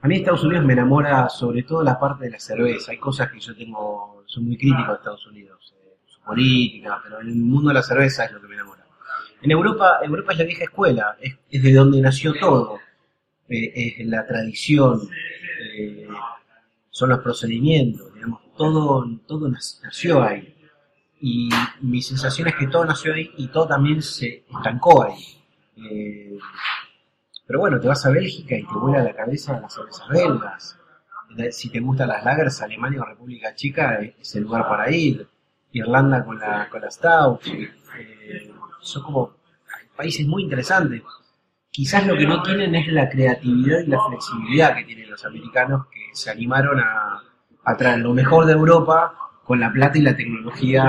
[0.00, 2.92] a mí Estados Unidos me enamora sobre todo la parte de la cerveza.
[2.92, 7.20] Hay cosas que yo tengo, soy muy crítico de Estados Unidos, eh, su política, pero
[7.20, 8.75] en el mundo de la cerveza es lo que me enamora.
[9.42, 12.78] En Europa, Europa es la vieja escuela, es, de donde nació todo.
[13.48, 15.08] Eh, es la tradición,
[15.76, 16.08] eh,
[16.90, 20.54] son los procedimientos, digamos, todo, todo nació ahí.
[21.20, 21.48] Y
[21.80, 25.22] mi sensación es que todo nació ahí y todo también se estancó ahí.
[25.76, 26.38] Eh,
[27.46, 30.78] pero bueno, te vas a Bélgica y te vuela la cabeza las cervezas belgas.
[31.50, 35.28] Si te gustan las lagers, Alemania o República Checa es el lugar para ir.
[35.72, 37.46] Irlanda con la, con la Stout.
[37.46, 38.52] Eh,
[38.86, 39.36] son como
[39.96, 41.02] países muy interesantes.
[41.70, 45.86] Quizás lo que no tienen es la creatividad y la flexibilidad que tienen los americanos
[45.92, 47.22] que se animaron a,
[47.64, 49.14] a traer lo mejor de Europa
[49.44, 50.82] con la plata y la tecnología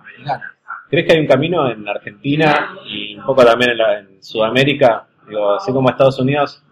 [0.00, 0.54] americana.
[0.90, 5.06] ¿Crees que hay un camino en Argentina y un poco también en, la- en Sudamérica?
[5.26, 6.62] Digo, así como Estados Unidos,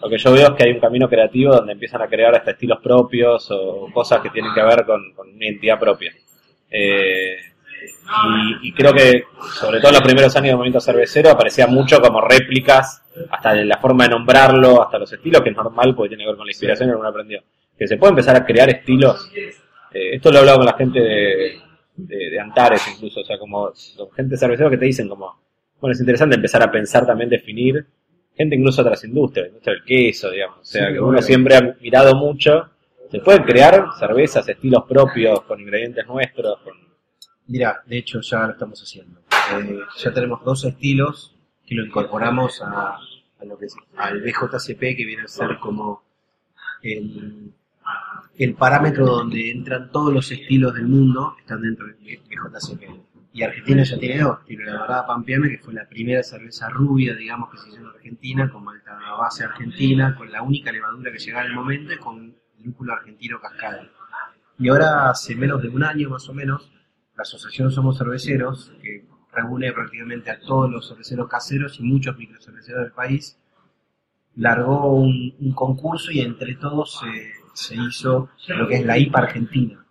[0.00, 2.50] lo que yo veo es que hay un camino creativo donde empiezan a crear hasta
[2.52, 6.12] estilos propios o cosas que tienen que ver con, con una identidad propia.
[6.68, 7.36] Eh,
[8.62, 9.24] y, y creo que,
[9.60, 13.64] sobre todo en los primeros años del movimiento cervecero, aparecía mucho como réplicas, hasta de
[13.64, 16.46] la forma de nombrarlo, hasta los estilos, que es normal porque tiene que ver con
[16.46, 17.42] la inspiración que uno aprendió.
[17.78, 19.30] Que se puede empezar a crear estilos.
[19.34, 21.58] Eh, esto lo he hablado con la gente de,
[21.96, 23.72] de, de Antares incluso, o sea, como
[24.16, 25.40] gente cervecera que te dicen como,
[25.80, 27.86] bueno, es interesante empezar a pensar también, definir,
[28.34, 31.08] gente incluso de otras industrias, la industria del queso, digamos, o sea, Sí, que bueno.
[31.08, 32.70] uno siempre ha mirado mucho,
[33.10, 36.72] se pueden crear cervezas, estilos propios, con ingredientes nuestros, con...
[37.46, 39.20] Mira, de hecho ya lo estamos haciendo.
[39.54, 41.36] Eh, ya tenemos dos estilos
[41.66, 46.02] que lo incorporamos a, a lo que es, al BJCP, que viene a ser como
[46.82, 47.52] el,
[48.38, 52.82] el parámetro donde entran todos los estilos del mundo, están dentro del BJCP.
[53.34, 57.14] Y Argentina ya tiene dos, tiene la dorada pampeana, que fue la primera cerveza rubia,
[57.14, 61.18] digamos, que se hizo en Argentina, con malta base argentina, con la única levadura que
[61.18, 63.88] llegaba en el momento, y con lúpulo argentino cascada.
[64.58, 66.70] Y ahora, hace menos de un año más o menos,
[67.16, 72.82] la Asociación Somos Cerveceros, que reúne prácticamente a todos los cerveceros caseros y muchos microcerveceros
[72.82, 73.38] del país,
[74.36, 79.18] largó un, un concurso y entre todos se, se hizo lo que es la IPA
[79.18, 79.86] Argentina,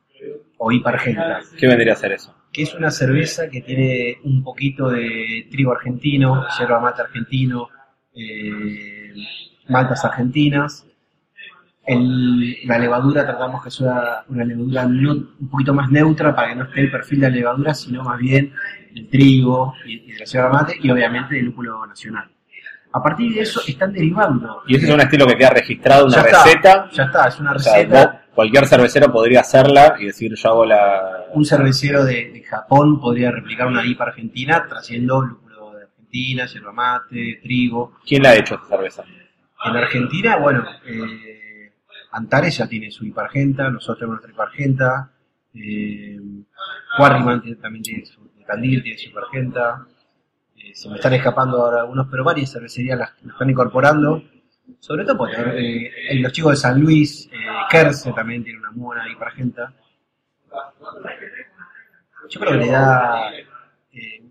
[0.57, 2.35] o IPA Argenta, ¿Qué vendría a ser eso?
[2.51, 7.69] que es una cerveza que tiene un poquito de trigo argentino, yerba mate argentino,
[8.13, 9.13] eh,
[9.69, 10.85] maltas argentinas.
[11.91, 16.55] El- la levadura tratamos que sea una levadura no- un poquito más neutra para que
[16.55, 18.53] no esté el perfil de la levadura, sino más bien
[18.95, 22.29] el trigo y, y de la yerba mate y obviamente el lúpulo nacional.
[22.93, 24.63] A partir de eso están derivando.
[24.67, 27.39] Y ese es un estilo que queda registrado, una Ya está, receta, ya está, es
[27.39, 28.21] una o sea, receta.
[28.35, 31.25] cualquier cervecero podría hacerla y decir yo hago la...
[31.33, 36.73] Un cervecero de, de Japón podría replicar una IPA argentina trayendo lúpulo de Argentina, yerba
[36.73, 37.93] mate, trigo.
[38.05, 39.03] ¿Quién la ha hecho esta cerveza?
[39.63, 41.30] En Argentina, bueno, eh,
[42.11, 45.11] Antares ya tiene su IPA argenta, nosotros tenemos nuestra IPA argenta,
[45.53, 46.19] eh,
[46.97, 49.87] Quarryman también tiene su, de Tandil tiene su IPA argenta,
[50.57, 54.23] eh, se me están escapando ahora algunos, pero varias cervecerías las, las están incorporando,
[54.79, 57.37] sobre todo porque eh, los chicos de San Luis, eh,
[57.69, 59.73] Kerse también tiene una buena IPA argenta.
[62.29, 63.31] Yo creo que le da
[63.93, 64.23] eh,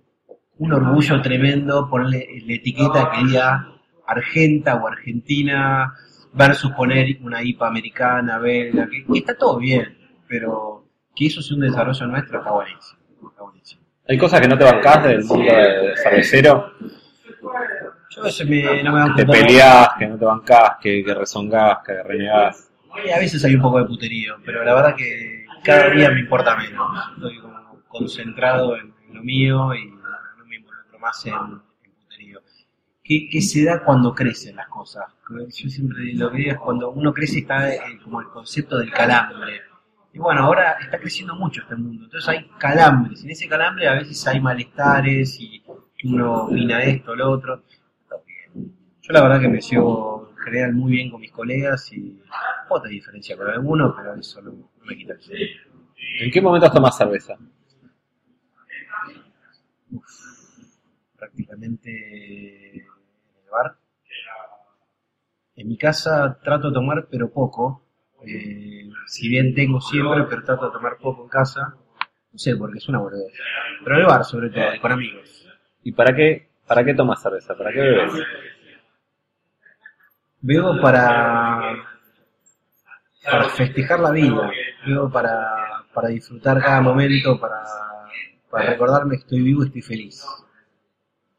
[0.59, 3.73] un orgullo tremendo ponerle la etiqueta que diga
[4.07, 5.95] Argenta o Argentina
[6.33, 11.57] versus poner una IPA americana, belga, que, que está todo bien, pero que eso sea
[11.57, 13.01] un desarrollo nuestro está buenísimo.
[13.29, 13.83] Está buenísimo.
[14.09, 16.73] ¿Hay cosas que no te bancás del mundo de cervecero?
[18.11, 21.15] Yo a veces me, no me dan Te peleás, que no te bancás, que, que
[21.15, 22.71] rezongás, que renegás.
[22.93, 26.57] A veces hay un poco de puterío, pero la verdad que cada día me importa
[26.57, 26.91] menos.
[27.15, 31.70] Estoy como concentrado en, en lo mío y no me involucro más en.
[33.11, 35.05] ¿Qué, qué se da cuando crecen las cosas?
[35.29, 38.93] Yo siempre lo que digo es cuando uno crece está eh, como el concepto del
[38.93, 39.63] calambre.
[40.13, 43.25] Y bueno, ahora está creciendo mucho este mundo, entonces hay calambres.
[43.25, 45.61] En ese calambre a veces hay malestares y
[46.05, 47.65] uno opina esto, lo otro.
[48.55, 52.23] Yo la verdad que me llevo en general muy bien con mis colegas y
[52.69, 55.47] poca diferencia con algunos, pero eso no, no me quita el sueño.
[56.21, 57.37] ¿En qué momentos tomás cerveza?
[61.21, 62.90] prácticamente en el
[63.51, 63.77] bar.
[65.57, 67.85] En mi casa trato de tomar, pero poco.
[68.27, 71.75] Eh, si bien tengo siempre, pero trato de tomar poco en casa.
[72.33, 73.33] No sé, porque es una boludez.
[73.83, 75.47] Pero en el bar, sobre todo, con amigos.
[75.83, 77.57] ¿Y para qué, para qué tomas cerveza?
[77.57, 78.13] ¿Para qué bebes?
[80.43, 81.85] Bebo para,
[83.25, 84.51] para festejar la vida.
[84.87, 87.63] Bebo para, para disfrutar cada momento, para,
[88.51, 90.25] para recordarme que estoy vivo y estoy feliz.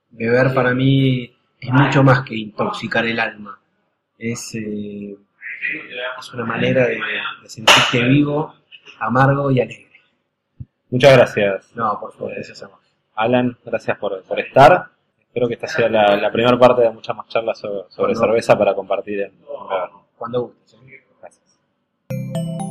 [0.10, 3.60] Beber para mí es mucho más que intoxicar el alma.
[4.18, 5.16] Es, eh,
[6.20, 7.00] es una manera de,
[7.42, 8.56] de sentirte vivo,
[9.00, 9.92] amargo y alegre.
[10.90, 12.80] Muchas gracias, No, por favor, gracias a vos.
[13.16, 13.58] Alan.
[13.64, 14.90] Gracias por, por estar.
[15.20, 18.58] Espero que esta sea la, la primera parte de muchas más charlas sobre, sobre cerveza
[18.58, 20.02] para compartir en, en.
[20.18, 20.74] Cuando gustes.
[20.74, 21.06] ¿eh?
[21.22, 22.71] Gracias.